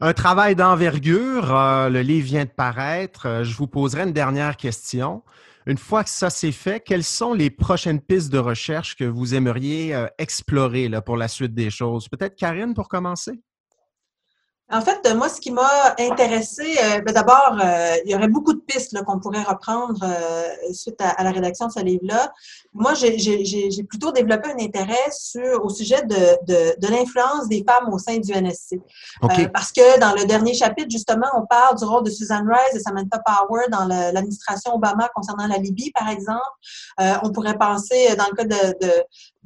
Un 0.00 0.12
travail 0.12 0.54
d'envergure, 0.54 1.54
euh, 1.54 1.88
le 1.88 2.02
livre 2.02 2.26
vient 2.26 2.44
de 2.44 2.50
paraître. 2.50 3.42
je 3.42 3.54
vous 3.56 3.66
poserai 3.66 4.04
une 4.04 4.12
dernière 4.12 4.56
question. 4.56 5.22
Une 5.68 5.76
fois 5.76 6.02
que 6.02 6.08
ça 6.08 6.30
s'est 6.30 6.50
fait, 6.50 6.80
quelles 6.80 7.04
sont 7.04 7.34
les 7.34 7.50
prochaines 7.50 8.00
pistes 8.00 8.32
de 8.32 8.38
recherche 8.38 8.96
que 8.96 9.04
vous 9.04 9.34
aimeriez 9.34 9.94
euh, 9.94 10.06
explorer 10.16 10.90
pour 11.04 11.18
la 11.18 11.28
suite 11.28 11.52
des 11.52 11.68
choses? 11.68 12.08
Peut-être 12.08 12.36
Karine 12.36 12.72
pour 12.72 12.88
commencer? 12.88 13.42
En 14.70 14.82
fait, 14.82 15.14
moi, 15.14 15.30
ce 15.30 15.40
qui 15.40 15.50
m'a 15.50 15.94
intéressé, 15.98 16.76
euh, 16.82 17.00
ben, 17.00 17.14
d'abord, 17.14 17.56
euh, 17.58 17.96
il 18.04 18.10
y 18.10 18.14
aurait 18.14 18.28
beaucoup 18.28 18.52
de 18.52 18.60
pistes 18.60 19.02
qu'on 19.04 19.18
pourrait 19.18 19.42
reprendre 19.42 19.98
euh, 20.02 20.72
suite 20.74 21.00
à, 21.00 21.22
la 21.24 21.30
rédaction 21.30 21.68
de 21.68 21.72
ce 21.72 21.80
livre-là. 21.80 22.30
Moi, 22.74 22.92
j'ai 22.92 23.82
plutôt 23.84 24.12
développé 24.12 24.50
un 24.50 24.62
intérêt 24.62 25.10
sur 25.10 25.64
au 25.64 25.70
sujet 25.70 26.02
de, 26.02 26.44
de, 26.46 26.78
de 26.78 26.88
l'influence 26.88 27.48
des 27.48 27.64
femmes 27.66 27.90
au 27.90 27.98
sein 27.98 28.18
du 28.18 28.30
NSC. 28.30 28.78
parce 29.54 29.72
que 29.72 29.98
dans 30.00 30.12
le 30.14 30.26
dernier 30.26 30.52
chapitre, 30.52 30.90
justement, 30.90 31.28
on 31.34 31.46
parle 31.46 31.78
du 31.78 31.84
rôle 31.84 32.04
de 32.04 32.10
Susan 32.10 32.44
Rice 32.46 32.74
et 32.74 32.80
Samantha 32.80 33.22
Power 33.24 33.64
dans 33.70 33.86
l'administration 33.86 34.74
Obama 34.74 35.08
concernant 35.14 35.46
la 35.46 35.56
Libye, 35.56 35.92
par 35.92 36.10
exemple. 36.10 36.42
on 37.22 37.32
pourrait 37.32 37.56
penser, 37.56 38.14
dans 38.16 38.26
le 38.30 38.36
cas 38.36 38.44
de, 38.44 38.86
de, 38.86 38.92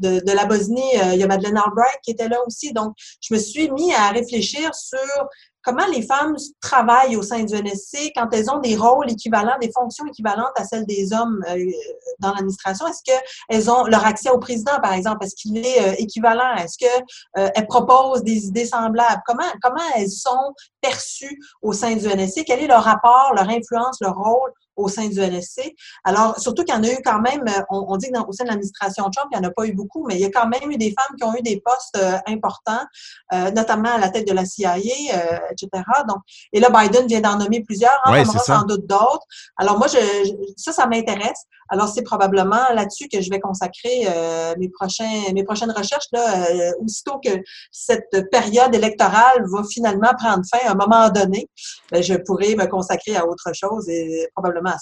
de, 0.02 0.32
la 0.32 0.44
Bosnie, 0.44 0.82
il 1.12 1.18
y 1.18 1.22
a 1.22 1.26
Madeleine 1.26 1.56
Albright 1.56 1.98
qui 2.02 2.10
était 2.10 2.28
là 2.28 2.38
aussi. 2.46 2.72
Donc, 2.72 2.94
je 3.20 3.34
me 3.34 3.38
suis 3.38 3.70
mis 3.70 3.92
à 3.94 4.10
réfléchir 4.10 4.74
sur 4.74 4.98
comment 5.62 5.86
les 5.86 6.02
femmes 6.02 6.36
travaillent 6.60 7.16
au 7.16 7.22
sein 7.22 7.42
du 7.44 7.54
NSC 7.54 8.12
quand 8.14 8.28
elles 8.32 8.50
ont 8.50 8.58
des 8.58 8.76
rôles 8.76 9.10
équivalents, 9.10 9.56
des 9.60 9.70
fonctions 9.72 10.04
équivalentes 10.06 10.52
à 10.56 10.64
celles 10.64 10.86
des 10.86 11.12
hommes 11.12 11.42
euh, 11.48 11.64
dans 12.18 12.32
l'administration. 12.32 12.86
Est-ce 12.86 13.02
qu'elles 13.04 13.70
ont 13.70 13.84
leur 13.84 14.04
accès 14.04 14.30
au 14.30 14.38
président, 14.38 14.78
par 14.82 14.92
exemple? 14.92 15.24
Est-ce 15.24 15.36
qu'il 15.36 15.56
est 15.58 15.80
euh, 15.80 15.94
équivalent? 15.98 16.56
Est-ce 16.56 16.76
qu'elles 16.78 17.04
euh, 17.38 17.62
proposent 17.68 18.22
des 18.22 18.46
idées 18.46 18.66
semblables? 18.66 19.22
Comment 19.26 19.82
elles 19.96 20.10
sont 20.10 20.54
perçues 20.82 21.38
au 21.62 21.72
sein 21.72 21.94
du 21.94 22.06
NSC? 22.06 22.44
Quel 22.44 22.60
est 22.60 22.66
leur 22.66 22.82
rapport, 22.82 23.32
leur 23.34 23.48
influence, 23.48 23.98
leur 24.00 24.16
rôle 24.16 24.52
au 24.76 24.88
sein 24.88 25.08
du 25.08 25.20
NSC. 25.20 25.74
Alors, 26.04 26.38
surtout 26.38 26.64
qu'il 26.64 26.74
y 26.74 26.78
en 26.78 26.82
a 26.82 26.88
eu 26.88 26.98
quand 27.04 27.20
même, 27.20 27.42
euh, 27.48 27.62
on, 27.70 27.96
dit 27.96 28.08
que 28.08 28.14
dans, 28.14 28.26
au 28.26 28.32
sein 28.32 28.44
de 28.44 28.48
l'administration 28.48 29.04
Trump, 29.10 29.28
il 29.32 29.38
n'y 29.38 29.46
en 29.46 29.48
a 29.48 29.52
pas 29.52 29.66
eu 29.66 29.72
beaucoup, 29.72 30.06
mais 30.06 30.14
il 30.14 30.20
y 30.20 30.24
a 30.24 30.30
quand 30.30 30.46
même 30.46 30.70
eu 30.70 30.76
des 30.76 30.94
femmes 30.98 31.16
qui 31.16 31.24
ont 31.24 31.34
eu 31.34 31.42
des 31.42 31.60
postes 31.64 31.98
euh, 31.98 32.18
importants, 32.26 32.84
euh, 33.32 33.50
notamment 33.50 33.94
à 33.94 33.98
la 33.98 34.08
tête 34.08 34.26
de 34.26 34.32
la 34.32 34.44
CIA, 34.44 34.76
etc. 34.78 35.68
Donc, 36.08 36.18
et 36.52 36.60
là, 36.60 36.70
Biden 36.70 37.06
vient 37.06 37.20
d'en 37.20 37.36
nommer 37.36 37.62
plusieurs, 37.62 37.98
hein, 38.04 38.22
on 38.24 38.28
aura 38.28 38.38
sans 38.38 38.62
doute 38.62 38.86
d'autres. 38.86 39.26
Alors, 39.56 39.78
moi, 39.78 39.86
je, 39.88 39.98
ça, 40.56 40.72
ça 40.72 40.86
m'intéresse. 40.86 41.44
Alors, 41.68 41.88
c'est 41.88 42.02
probablement 42.02 42.68
là-dessus 42.74 43.08
que 43.08 43.20
je 43.20 43.30
vais 43.30 43.40
consacrer 43.40 44.06
mes, 44.58 44.68
prochains, 44.68 45.32
mes 45.32 45.42
prochaines 45.42 45.70
recherches, 45.70 46.08
là, 46.12 46.46
aussitôt 46.80 47.18
que 47.18 47.30
cette 47.70 48.28
période 48.30 48.74
électorale 48.74 49.44
va 49.46 49.62
finalement 49.70 50.10
prendre 50.18 50.42
fin 50.50 50.70
à 50.72 50.84
un 50.84 50.86
moment 50.86 51.10
donné, 51.10 51.48
ben, 51.90 52.02
je 52.02 52.14
pourrai 52.14 52.54
me 52.56 52.66
consacrer 52.66 53.16
à 53.16 53.26
autre 53.26 53.52
chose 53.54 53.88
et 53.88 54.28
probablement 54.34 54.74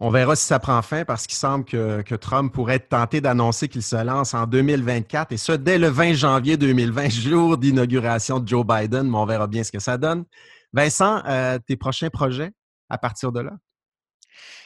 on 0.00 0.10
verra 0.10 0.36
si 0.36 0.44
ça 0.44 0.58
prend 0.58 0.80
fin 0.82 1.04
parce 1.04 1.26
qu'il 1.26 1.38
semble 1.38 1.64
que, 1.64 2.14
Trump 2.16 2.52
pourrait 2.52 2.76
être 2.76 2.88
tenté 2.88 3.20
d'annoncer 3.20 3.68
qu'il 3.68 3.82
se 3.82 3.96
lance 3.96 4.34
en 4.34 4.46
2024 4.46 5.32
et 5.32 5.36
ce, 5.36 5.52
dès 5.52 5.78
le 5.78 5.88
20 5.88 6.12
janvier 6.12 6.56
2020, 6.56 7.08
jour 7.08 7.56
d'inauguration 7.56 8.38
de 8.38 8.46
Joe 8.46 8.66
Biden, 8.66 9.10
mais 9.10 9.16
on 9.16 9.24
verra 9.24 9.46
bien 9.46 9.64
ce 9.64 9.72
que 9.72 9.78
ça 9.78 9.96
donne. 9.96 10.24
Vincent, 10.72 11.22
euh, 11.26 11.58
tes 11.66 11.76
prochains 11.76 12.10
projets 12.10 12.52
à 12.90 12.98
partir 12.98 13.32
de 13.32 13.40
là? 13.40 13.52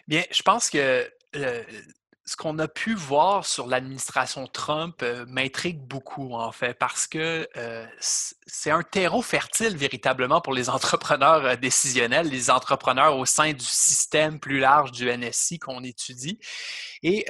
Bien, 0.08 0.22
je 0.32 0.42
pense 0.42 0.68
que 0.68 1.08
euh, 1.36 1.62
ce 2.24 2.36
qu'on 2.36 2.58
a 2.58 2.68
pu 2.68 2.94
voir 2.94 3.44
sur 3.44 3.66
l'administration 3.66 4.46
Trump 4.46 5.02
euh, 5.02 5.24
m'intrigue 5.28 5.80
beaucoup, 5.80 6.34
en 6.34 6.52
fait, 6.52 6.74
parce 6.74 7.06
que 7.06 7.48
euh, 7.56 7.86
c'est 8.54 8.70
un 8.70 8.82
terreau 8.82 9.22
fertile 9.22 9.74
véritablement 9.78 10.42
pour 10.42 10.52
les 10.52 10.68
entrepreneurs 10.70 11.44
euh, 11.44 11.56
décisionnels, 11.56 12.28
les 12.28 12.50
entrepreneurs 12.50 13.16
au 13.16 13.24
sein 13.24 13.54
du 13.54 13.64
système 13.64 14.38
plus 14.38 14.60
large 14.60 14.92
du 14.92 15.10
NSI 15.10 15.58
qu'on 15.58 15.82
étudie. 15.82 16.38
Et 17.02 17.26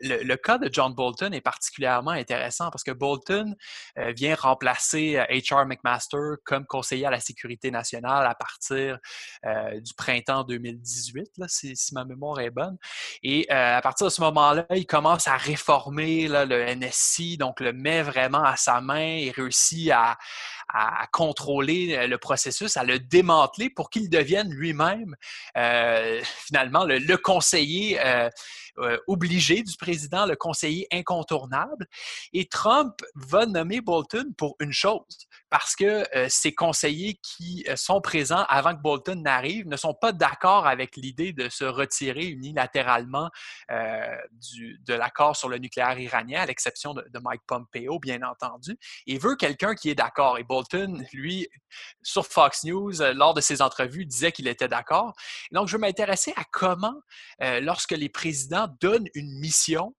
le, 0.00 0.36
cas 0.36 0.56
de 0.56 0.68
John 0.72 0.94
Bolton 0.94 1.32
est 1.32 1.40
particulièrement 1.40 2.12
intéressant 2.12 2.70
parce 2.70 2.84
que 2.84 2.92
Bolton 2.92 3.56
vient 4.14 4.36
remplacer 4.36 5.16
H.R. 5.30 5.66
McMaster 5.66 6.36
comme 6.44 6.64
conseiller 6.64 7.06
à 7.06 7.10
la 7.10 7.18
sécurité 7.18 7.72
nationale 7.72 8.24
à 8.24 8.36
partir 8.36 8.98
du 9.42 9.94
printemps 9.94 10.44
2018, 10.44 11.38
là, 11.38 11.46
si, 11.48 11.74
ma 11.92 12.04
mémoire 12.04 12.38
est 12.38 12.50
bonne. 12.50 12.78
Et 13.24 13.50
à 13.50 13.80
partir 13.82 14.06
de 14.06 14.12
ce 14.12 14.20
moment 14.20 14.52
là 14.52 14.64
il 14.70 14.86
commence 14.86 15.26
à 15.26 15.36
réformer 15.36 16.28
le 16.28 16.76
NSI, 16.76 17.36
donc 17.36 17.58
le 17.58 17.72
met 17.72 18.02
vraiment 18.02 18.44
à 18.44 18.54
sa 18.54 18.80
main 18.80 19.16
et 19.16 19.32
réussit 19.32 19.90
à, 19.90 20.16
contrôler 21.12 21.96
euh, 21.96 22.06
le 22.06 22.18
processus, 22.18 22.76
à 22.76 22.84
le 22.84 22.98
démanteler 22.98 23.70
pour 23.70 23.90
qu'il 23.90 24.10
devienne 24.10 24.50
lui-même 24.50 25.16
euh, 25.56 26.20
finalement 26.24 26.84
le, 26.84 27.16
conseiller 27.16 27.98
euh, 28.00 28.28
obligé 29.06 29.62
du 29.62 29.76
président, 29.76 30.26
le 30.26 30.36
conseiller 30.36 30.86
incontournable. 30.92 31.86
Et 32.32 32.46
Trump 32.46 32.94
va 33.14 33.46
nommer 33.46 33.80
Bolton 33.80 34.32
pour 34.36 34.56
une 34.60 34.72
chose, 34.72 35.28
parce 35.56 35.74
que 35.74 36.04
ces 36.28 36.54
conseillers 36.54 37.18
qui 37.22 37.66
sont 37.76 38.02
présents 38.02 38.44
avant 38.48 38.74
que 38.74 38.82
Bolton 38.82 39.22
n'arrive 39.22 39.66
ne 39.66 39.76
sont 39.76 39.94
pas 39.94 40.12
d'accord 40.12 40.66
avec 40.66 40.96
l'idée 40.96 41.32
de 41.32 41.48
se 41.48 41.64
retirer 41.64 42.26
unilatéralement 42.26 43.30
de 43.70 44.94
l'accord 44.94 45.34
sur 45.34 45.48
le 45.48 45.58
nucléaire 45.58 45.98
iranien, 45.98 46.42
à 46.42 46.46
l'exception 46.46 46.94
de, 46.94 47.18
Mike 47.22 47.42
Pompeo, 47.46 47.98
bien 47.98 48.22
entendu. 48.22 48.76
Il 49.06 49.18
veut 49.18 49.36
quelqu'un 49.36 49.74
qui 49.74 49.90
est 49.90 49.94
d'accord. 49.94 50.38
Et 50.38 50.44
Bolton, 50.44 51.04
lui, 51.12 51.48
sur 52.02 52.26
Fox 52.26 52.64
News, 52.64 53.02
euh, 53.02 53.12
lors 53.12 53.34
de 53.34 53.40
ses 53.40 53.62
entrevues, 53.62 54.06
disait 54.06 54.32
qu'il 54.32 54.48
était 54.48 54.68
d'accord. 54.68 55.14
Donc, 55.52 55.68
je 55.68 55.72
veux 55.72 55.80
m'intéresser 55.80 56.32
à 56.36 56.44
comment, 56.52 56.94
euh, 57.42 57.60
lorsque 57.60 57.92
les 57.92 58.08
présidents 58.08 58.68
donnent 58.80 59.08
une 59.14 59.38
mission 59.40 59.94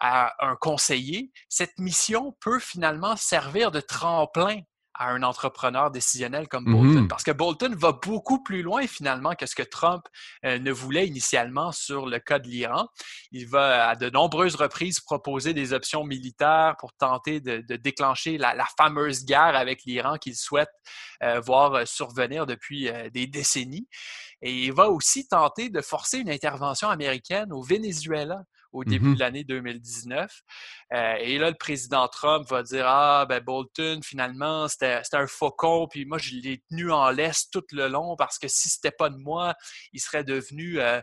à 0.00 0.34
un 0.46 0.54
conseiller, 0.56 1.32
cette 1.48 1.76
mission 1.78 2.36
peut 2.40 2.60
finalement 2.60 3.16
servir 3.16 3.72
de 3.72 3.80
tremplin 3.80 4.60
à 4.98 5.10
un 5.10 5.22
entrepreneur 5.22 5.90
décisionnel 5.90 6.48
comme 6.48 6.64
Bolton. 6.64 7.04
Mm-hmm. 7.04 7.08
Parce 7.08 7.22
que 7.22 7.30
Bolton 7.30 7.74
va 7.76 7.92
beaucoup 7.92 8.42
plus 8.42 8.62
loin 8.62 8.86
finalement 8.86 9.34
que 9.34 9.46
ce 9.46 9.54
que 9.54 9.62
Trump 9.62 10.02
euh, 10.44 10.58
ne 10.58 10.72
voulait 10.72 11.06
initialement 11.06 11.70
sur 11.70 12.06
le 12.06 12.18
cas 12.18 12.40
de 12.40 12.48
l'Iran. 12.48 12.88
Il 13.30 13.48
va 13.48 13.90
à 13.90 13.96
de 13.96 14.10
nombreuses 14.10 14.56
reprises 14.56 15.00
proposer 15.00 15.54
des 15.54 15.72
options 15.72 16.04
militaires 16.04 16.74
pour 16.80 16.92
tenter 16.94 17.40
de, 17.40 17.76
déclencher 17.76 18.38
la, 18.38 18.54
fameuse 18.76 19.24
guerre 19.24 19.56
avec 19.56 19.84
l'Iran 19.84 20.16
qu'il 20.18 20.36
souhaite 20.36 20.70
euh, 21.22 21.40
voir 21.40 21.86
survenir 21.86 22.44
depuis 22.46 22.88
euh, 22.88 23.08
des 23.10 23.26
décennies. 23.28 23.88
Et 24.42 24.66
il 24.66 24.72
va 24.72 24.88
aussi 24.88 25.28
tenter 25.28 25.70
de 25.70 25.80
forcer 25.80 26.18
une 26.18 26.30
intervention 26.30 26.88
américaine 26.88 27.52
au 27.52 27.62
Venezuela 27.62 28.42
au 28.72 28.84
début 28.84 29.10
mmh 29.10 29.14
de 29.14 29.20
l'année 29.20 29.44
2019. 29.44 30.42
Euh, 30.92 31.14
et 31.20 31.38
là, 31.38 31.50
le 31.50 31.56
président 31.56 32.08
Trump 32.08 32.48
va 32.48 32.62
dire 32.62 32.84
Ah, 32.86 33.26
ben 33.28 33.42
Bolton, 33.42 34.00
finalement, 34.02 34.68
c'était 34.68 35.00
un 35.12 35.26
faucon, 35.26 35.86
puis 35.88 36.04
moi, 36.04 36.18
je 36.18 36.34
l'ai 36.34 36.62
tenu 36.68 36.90
en 36.92 37.10
laisse 37.10 37.50
tout 37.50 37.64
le 37.72 37.88
long 37.88 38.16
parce 38.16 38.38
que 38.38 38.48
si 38.48 38.68
c'était 38.68 38.90
pas 38.90 39.10
de 39.10 39.16
moi, 39.16 39.54
il 39.92 40.00
serait 40.00 40.24
devenu. 40.24 40.80
Euh, 40.80 41.00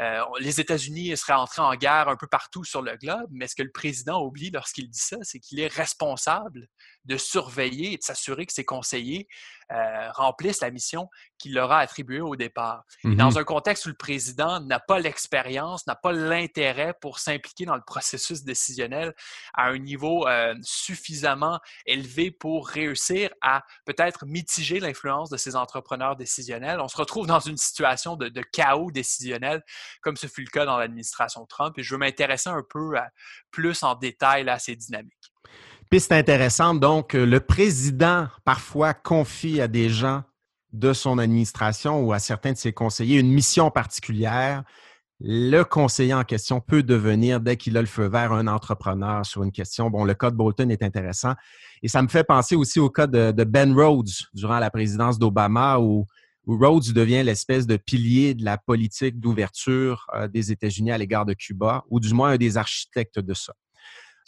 euh, 0.00 0.22
les 0.40 0.60
États-Unis 0.60 1.16
seraient 1.16 1.34
entrés 1.34 1.62
en 1.62 1.74
guerre 1.74 2.08
un 2.08 2.16
peu 2.16 2.26
partout 2.26 2.64
sur 2.64 2.82
le 2.82 2.96
globe. 2.96 3.28
Mais 3.30 3.46
ce 3.46 3.54
que 3.54 3.62
le 3.62 3.72
président 3.72 4.22
oublie 4.22 4.50
lorsqu'il 4.50 4.88
dit 4.88 4.98
ça, 4.98 5.18
c'est 5.22 5.38
qu'il 5.38 5.60
est 5.60 5.72
responsable 5.72 6.68
de 7.04 7.16
surveiller 7.16 7.92
et 7.92 7.96
de 7.96 8.02
s'assurer 8.02 8.46
que 8.46 8.52
ses 8.52 8.64
conseillers 8.64 9.28
euh, 9.72 10.10
remplissent 10.12 10.60
la 10.60 10.70
mission 10.70 11.08
qu'il 11.38 11.54
leur 11.54 11.72
a 11.72 11.78
attribuée 11.78 12.20
au 12.20 12.36
départ. 12.36 12.84
Mmh 13.04 13.22
dans 13.22 13.38
un 13.38 13.44
contexte 13.44 13.86
où 13.86 13.88
le 13.88 13.94
président 13.94 14.58
n'a 14.60 14.80
pas 14.80 14.98
l'expérience, 14.98 15.86
n'a 15.86 15.94
pas 15.94 16.12
l'intérêt 16.12 16.94
pour 17.00 17.18
s'impliquer 17.20 17.66
dans 17.66 17.76
le 17.76 17.82
processus 17.86 18.42
décisionnel 18.42 19.14
à 19.54 19.68
un 19.68 19.78
niveau 19.78 20.26
euh, 20.26 20.54
suffisamment 20.62 21.60
élevé 21.86 22.30
pour 22.30 22.68
réussir 22.68 23.30
à 23.42 23.62
peut-être 23.84 24.26
mitiger 24.26 24.80
l'influence 24.80 25.30
de 25.30 25.36
ces 25.36 25.54
entrepreneurs 25.56 26.16
décisionnels, 26.16 26.80
on 26.80 26.88
se 26.88 26.96
retrouve 26.96 27.26
dans 27.26 27.40
une 27.40 27.56
situation 27.56 28.16
de, 28.16 28.42
chaos 28.52 28.90
décisionnel 28.90 29.62
comme 30.00 30.16
ce 30.16 30.26
fut 30.26 30.42
le 30.42 30.50
cas 30.50 30.64
dans 30.64 30.78
l'administration 30.78 31.46
Trump. 31.46 31.78
Et 31.78 31.82
je 31.82 31.94
veux 31.94 31.98
m'intéresser 31.98 32.50
un 32.50 32.62
peu 32.68 32.92
plus 33.50 33.82
en 33.82 33.94
détail 33.94 34.48
à 34.48 34.58
ces 34.58 34.76
dynamiques. 34.76 35.32
Piste 35.92 36.12
intéressante, 36.12 36.80
donc, 36.80 37.14
euh, 37.14 37.26
le 37.26 37.38
président 37.38 38.26
parfois 38.46 38.94
confie 38.94 39.60
à 39.60 39.68
des 39.68 39.90
gens 39.90 40.22
de 40.72 40.94
son 40.94 41.18
administration 41.18 42.00
ou 42.00 42.14
à 42.14 42.18
certains 42.18 42.52
de 42.52 42.56
ses 42.56 42.72
conseillers 42.72 43.20
une 43.20 43.30
mission 43.30 43.70
particulière. 43.70 44.64
Le 45.20 45.64
conseiller 45.64 46.14
en 46.14 46.24
question 46.24 46.62
peut 46.62 46.82
devenir, 46.82 47.40
dès 47.42 47.58
qu'il 47.58 47.76
a 47.76 47.82
le 47.82 47.86
feu 47.86 48.08
vert, 48.08 48.32
un 48.32 48.46
entrepreneur 48.46 49.26
sur 49.26 49.42
une 49.42 49.52
question. 49.52 49.90
Bon, 49.90 50.04
le 50.04 50.14
cas 50.14 50.30
de 50.30 50.36
Bolton 50.36 50.70
est 50.70 50.82
intéressant. 50.82 51.34
Et 51.82 51.88
ça 51.88 52.00
me 52.00 52.08
fait 52.08 52.24
penser 52.24 52.56
aussi 52.56 52.80
au 52.80 52.88
cas 52.88 53.06
de, 53.06 53.44
Ben 53.44 53.78
Rhodes 53.78 54.08
durant 54.32 54.60
la 54.60 54.70
présidence 54.70 55.18
d'Obama, 55.18 55.78
où, 55.78 56.06
Rhodes 56.46 56.90
devient 56.94 57.22
l'espèce 57.22 57.66
de 57.66 57.76
pilier 57.76 58.32
de 58.32 58.46
la 58.46 58.56
politique 58.56 59.20
d'ouverture 59.20 60.06
euh, 60.14 60.26
des 60.26 60.52
États-Unis 60.52 60.90
à 60.90 60.96
l'égard 60.96 61.26
de 61.26 61.34
Cuba, 61.34 61.84
ou 61.90 62.00
du 62.00 62.14
moins 62.14 62.30
un 62.30 62.36
des 62.38 62.56
architectes 62.56 63.20
de 63.20 63.34
ça. 63.34 63.52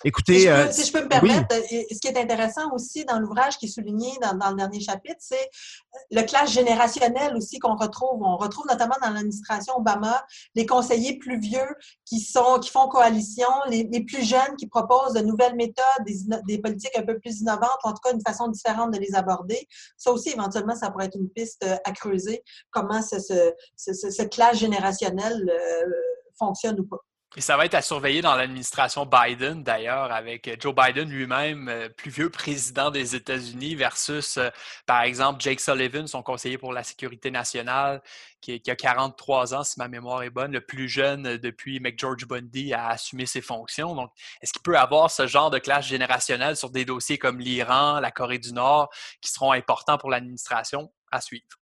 Écoutez, 0.02 0.40
si 0.72 0.84
je, 0.84 0.92
peux, 0.92 1.02
me 1.02 1.08
permettre, 1.08 1.54
euh, 1.54 1.82
ce 1.90 1.98
qui 1.98 2.08
est 2.08 2.18
intéressant 2.18 2.72
aussi 2.72 3.04
dans 3.04 3.18
l'ouvrage 3.18 3.58
qui 3.58 3.66
est 3.66 3.68
souligné 3.68 4.10
dans, 4.20 4.50
le 4.50 4.56
dernier 4.56 4.80
chapitre, 4.80 5.20
c'est 5.20 5.36
euh, 5.36 5.98
le 6.10 6.22
clash 6.22 6.50
générationnel 6.50 7.36
aussi 7.36 7.58
qu'on 7.58 7.76
retrouve. 7.76 8.20
On 8.22 8.36
retrouve 8.36 8.66
notamment 8.66 8.96
dans 9.00 9.10
l'administration 9.10 9.76
Obama 9.76 10.24
les 10.54 10.66
conseillers 10.66 11.18
plus 11.18 11.38
vieux 11.38 11.74
qui 12.04 12.20
sont 12.20 12.58
qui 12.58 12.70
font 12.70 12.88
coalition, 12.88 13.48
les, 13.68 14.04
plus 14.04 14.24
jeunes 14.24 14.56
qui 14.58 14.66
proposent 14.66 15.14
de 15.14 15.20
nouvelles 15.20 15.54
méthodes, 15.54 15.84
des, 16.46 16.58
politiques 16.58 16.96
un 16.96 17.02
peu 17.02 17.18
plus 17.18 17.40
innovantes, 17.40 17.78
en 17.84 17.92
tout 17.92 18.00
cas 18.02 18.12
une 18.12 18.22
façon 18.22 18.48
différente 18.48 18.92
de 18.92 18.98
les 18.98 19.14
aborder. 19.14 19.68
Ça 19.96 20.10
aussi, 20.10 20.30
éventuellement, 20.30 20.74
ça 20.74 20.90
pourrait 20.90 21.06
être 21.06 21.16
une 21.16 21.30
piste 21.30 21.64
euh, 21.64 21.76
à 21.84 21.92
creuser. 21.92 22.42
Comment 22.70 23.00
ce, 23.00 23.18
ce, 23.76 24.22
clash 24.24 24.58
générationnel 24.58 25.50
fonctionne 26.36 26.80
ou 26.80 26.84
pas. 26.84 27.04
Et 27.36 27.40
ça 27.40 27.56
va 27.56 27.64
être 27.64 27.74
à 27.74 27.82
surveiller 27.82 28.22
dans 28.22 28.36
l'administration 28.36 29.06
Biden, 29.06 29.64
d'ailleurs, 29.64 30.12
avec 30.12 30.46
euh, 30.46 30.54
Joe 30.60 30.72
Biden 30.72 31.10
lui-même, 31.10 31.68
euh, 31.68 31.88
plus 31.88 32.10
vieux 32.12 32.30
président 32.30 32.92
des 32.92 33.16
États-Unis, 33.16 33.74
versus, 33.74 34.36
euh, 34.36 34.50
par 34.86 35.02
exemple, 35.02 35.40
Jake 35.40 35.58
Sullivan, 35.58 36.06
son 36.06 36.22
conseiller 36.22 36.58
pour 36.58 36.72
la 36.72 36.84
sécurité 36.84 37.32
nationale, 37.32 38.02
qui, 38.40 38.62
a 38.68 38.76
43 38.76 39.52
ans, 39.52 39.64
si 39.64 39.80
ma 39.80 39.88
mémoire 39.88 40.22
est 40.22 40.30
bonne, 40.30 40.52
le 40.52 40.60
plus 40.60 40.88
jeune 40.88 41.36
depuis 41.38 41.80
McGeorge 41.80 42.24
Bundy 42.26 42.72
à 42.72 42.88
assumer 42.90 43.26
ses 43.26 43.40
fonctions. 43.40 43.96
Donc, 43.96 44.12
est-ce 44.40 44.52
qu'il 44.52 44.62
peut 44.62 44.78
avoir 44.78 45.10
ce 45.10 45.26
genre 45.26 45.50
de 45.50 45.58
classe 45.58 45.86
générationnelle 45.86 46.56
sur 46.56 46.70
des 46.70 46.84
dossiers 46.84 47.18
comme 47.18 47.40
l'Iran, 47.40 47.98
la 47.98 48.12
Corée 48.12 48.38
du 48.38 48.52
Nord, 48.52 48.90
qui 49.20 49.32
seront 49.32 49.50
importants 49.52 49.98
pour 49.98 50.10
l'administration 50.10 50.92
à 51.10 51.20
suivre? 51.20 51.63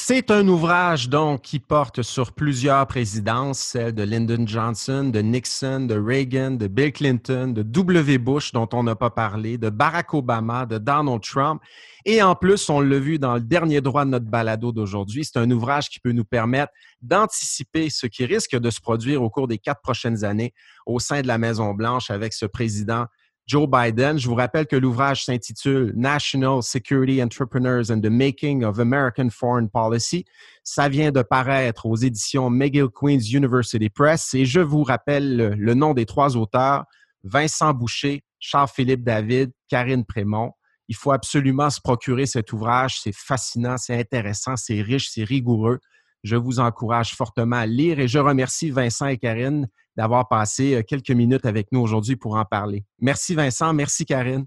C'est 0.00 0.30
un 0.30 0.46
ouvrage 0.46 1.08
donc 1.08 1.42
qui 1.42 1.58
porte 1.58 2.02
sur 2.02 2.32
plusieurs 2.32 2.86
présidences, 2.86 3.58
celle 3.58 3.92
de 3.92 4.04
Lyndon 4.04 4.46
Johnson, 4.46 5.10
de 5.12 5.18
Nixon, 5.18 5.86
de 5.86 5.98
Reagan, 5.98 6.52
de 6.52 6.68
Bill 6.68 6.92
Clinton, 6.92 7.48
de 7.48 7.62
W. 7.62 8.16
Bush 8.18 8.52
dont 8.52 8.68
on 8.72 8.84
n'a 8.84 8.94
pas 8.94 9.10
parlé, 9.10 9.58
de 9.58 9.68
Barack 9.70 10.14
Obama, 10.14 10.66
de 10.66 10.78
Donald 10.78 11.20
Trump. 11.20 11.60
Et 12.06 12.22
en 12.22 12.36
plus, 12.36 12.70
on 12.70 12.80
l'a 12.80 12.98
vu 13.00 13.18
dans 13.18 13.34
le 13.34 13.40
dernier 13.40 13.80
droit 13.80 14.04
de 14.04 14.10
notre 14.10 14.24
balado 14.24 14.70
d'aujourd'hui, 14.70 15.24
c'est 15.24 15.36
un 15.36 15.50
ouvrage 15.50 15.90
qui 15.90 15.98
peut 15.98 16.12
nous 16.12 16.24
permettre 16.24 16.72
d'anticiper 17.02 17.90
ce 17.90 18.06
qui 18.06 18.24
risque 18.24 18.56
de 18.56 18.70
se 18.70 18.80
produire 18.80 19.20
au 19.22 19.28
cours 19.28 19.48
des 19.48 19.58
quatre 19.58 19.82
prochaines 19.82 20.24
années 20.24 20.54
au 20.86 21.00
sein 21.00 21.22
de 21.22 21.26
la 21.26 21.38
Maison-Blanche 21.38 22.10
avec 22.10 22.32
ce 22.32 22.46
président 22.46 23.06
Joe 23.48 23.66
Biden. 23.66 24.18
Je 24.18 24.28
vous 24.28 24.34
rappelle 24.34 24.66
que 24.66 24.76
l'ouvrage 24.76 25.24
s'intitule 25.24 25.94
National 25.96 26.62
Security 26.62 27.22
Entrepreneurs 27.22 27.90
and 27.90 28.02
the 28.02 28.10
Making 28.10 28.62
of 28.62 28.78
American 28.78 29.30
Foreign 29.30 29.70
Policy. 29.70 30.26
Ça 30.62 30.90
vient 30.90 31.10
de 31.10 31.22
paraître 31.22 31.86
aux 31.86 31.96
éditions 31.96 32.50
McGill 32.50 32.88
Queen's 32.94 33.32
University 33.32 33.88
Press 33.88 34.34
et 34.34 34.44
je 34.44 34.60
vous 34.60 34.82
rappelle 34.82 35.54
le, 35.56 35.74
nom 35.74 35.94
des 35.94 36.04
trois 36.04 36.36
auteurs, 36.36 36.84
Vincent 37.24 37.72
Boucher, 37.72 38.22
Charles-Philippe 38.38 39.02
David, 39.02 39.50
Karine 39.68 40.04
Prémont. 40.04 40.52
Il 40.88 40.94
faut 40.94 41.12
absolument 41.12 41.70
se 41.70 41.80
procurer 41.80 42.26
cet 42.26 42.52
ouvrage. 42.52 43.00
C'est 43.00 43.16
fascinant, 43.16 43.78
c'est 43.78 43.98
intéressant, 43.98 44.56
c'est 44.56 44.82
riche, 44.82 45.08
c'est 45.10 45.24
rigoureux. 45.24 45.80
Je 46.22 46.36
vous 46.36 46.60
encourage 46.60 47.14
fortement 47.14 47.56
à 47.56 47.66
lire 47.66 47.98
et 47.98 48.08
je 48.08 48.18
remercie 48.18 48.70
Vincent 48.70 49.06
et 49.06 49.16
Karine 49.16 49.68
d'avoir 49.98 50.28
passé 50.28 50.76
euh, 50.76 50.82
quelques 50.82 51.10
minutes 51.10 51.44
avec 51.44 51.72
nous 51.72 51.80
aujourd'hui 51.80 52.16
pour 52.16 52.36
en 52.36 52.44
parler. 52.44 52.84
Merci 53.00 53.34
Vincent, 53.34 53.74
merci 53.74 54.06
Karine. 54.06 54.46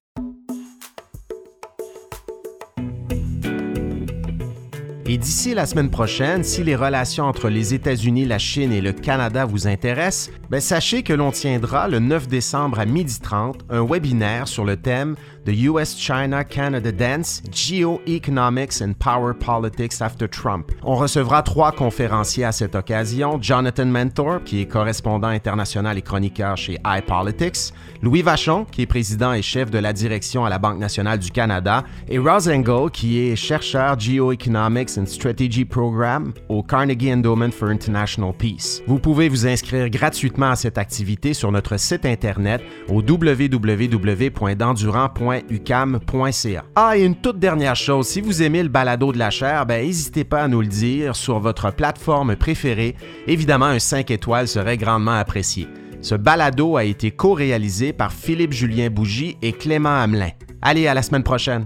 Et 5.13 5.17
d'ici 5.17 5.53
la 5.53 5.65
semaine 5.65 5.89
prochaine, 5.89 6.41
si 6.41 6.63
les 6.63 6.73
relations 6.73 7.25
entre 7.25 7.49
les 7.49 7.73
États-Unis, 7.73 8.23
la 8.23 8.39
Chine 8.39 8.71
et 8.71 8.79
le 8.79 8.93
Canada 8.93 9.43
vous 9.43 9.67
intéressent, 9.67 10.33
ben 10.49 10.61
sachez 10.61 11.03
que 11.03 11.11
l'on 11.11 11.31
tiendra 11.31 11.89
le 11.89 11.99
9 11.99 12.29
décembre 12.29 12.79
à 12.79 12.85
12h30 12.85 13.55
un 13.69 13.85
webinaire 13.85 14.47
sur 14.47 14.63
le 14.63 14.77
thème 14.77 15.17
The 15.43 15.69
US-China-Canada 15.69 16.91
Dance, 16.91 17.41
Geoeconomics 17.49 18.83
and 18.83 18.93
Power 18.99 19.33
Politics 19.33 19.99
After 19.99 20.27
Trump. 20.27 20.71
On 20.83 20.95
recevra 20.95 21.41
trois 21.41 21.71
conférenciers 21.71 22.43
à 22.43 22.51
cette 22.51 22.75
occasion, 22.75 23.41
Jonathan 23.41 23.87
Mentor, 23.87 24.43
qui 24.43 24.61
est 24.61 24.67
correspondant 24.67 25.29
international 25.29 25.97
et 25.97 26.03
chroniqueur 26.03 26.57
chez 26.57 26.77
iPolitics, 26.85 27.73
Louis 28.03 28.21
Vachon, 28.21 28.65
qui 28.65 28.83
est 28.83 28.85
président 28.85 29.33
et 29.33 29.41
chef 29.41 29.71
de 29.71 29.79
la 29.79 29.93
direction 29.93 30.45
à 30.45 30.49
la 30.49 30.59
Banque 30.59 30.77
nationale 30.77 31.17
du 31.17 31.31
Canada, 31.31 31.85
et 32.07 32.19
Ross 32.19 32.47
Engel, 32.47 32.91
qui 32.91 33.19
est 33.19 33.35
chercheur 33.35 33.99
Geoeconomics 33.99 34.95
and 34.99 35.07
Strategy 35.07 35.65
Program 35.65 36.33
au 36.49 36.61
Carnegie 36.61 37.11
Endowment 37.11 37.49
for 37.49 37.69
International 37.69 38.31
Peace. 38.37 38.83
Vous 38.85 38.99
pouvez 38.99 39.27
vous 39.27 39.47
inscrire 39.47 39.89
gratuitement 39.89 40.51
à 40.51 40.55
cette 40.55 40.77
activité 40.77 41.33
sur 41.33 41.51
notre 41.51 41.77
site 41.77 42.05
internet 42.05 42.61
au 42.89 43.01
www.dendurant.com 43.01 45.30
Ah, 46.75 46.97
et 46.97 47.03
une 47.03 47.15
toute 47.15 47.39
dernière 47.39 47.75
chose, 47.75 48.07
si 48.07 48.21
vous 48.21 48.43
aimez 48.43 48.63
le 48.63 48.69
balado 48.69 49.11
de 49.11 49.17
la 49.17 49.29
chair, 49.29 49.65
ben 49.65 49.85
n'hésitez 49.85 50.23
pas 50.23 50.43
à 50.43 50.47
nous 50.47 50.61
le 50.61 50.67
dire 50.67 51.15
sur 51.15 51.39
votre 51.39 51.71
plateforme 51.71 52.35
préférée. 52.35 52.95
Évidemment, 53.27 53.65
un 53.65 53.79
5 53.79 54.11
étoiles 54.11 54.47
serait 54.47 54.77
grandement 54.77 55.11
apprécié. 55.11 55.67
Ce 56.01 56.15
balado 56.15 56.77
a 56.77 56.83
été 56.83 57.11
co-réalisé 57.11 57.93
par 57.93 58.11
Philippe 58.11 58.53
Julien 58.53 58.89
Bougie 58.89 59.37
et 59.41 59.53
Clément 59.53 60.01
Hamelin. 60.01 60.31
Allez, 60.61 60.87
à 60.87 60.93
la 60.93 61.03
semaine 61.03 61.23
prochaine. 61.23 61.65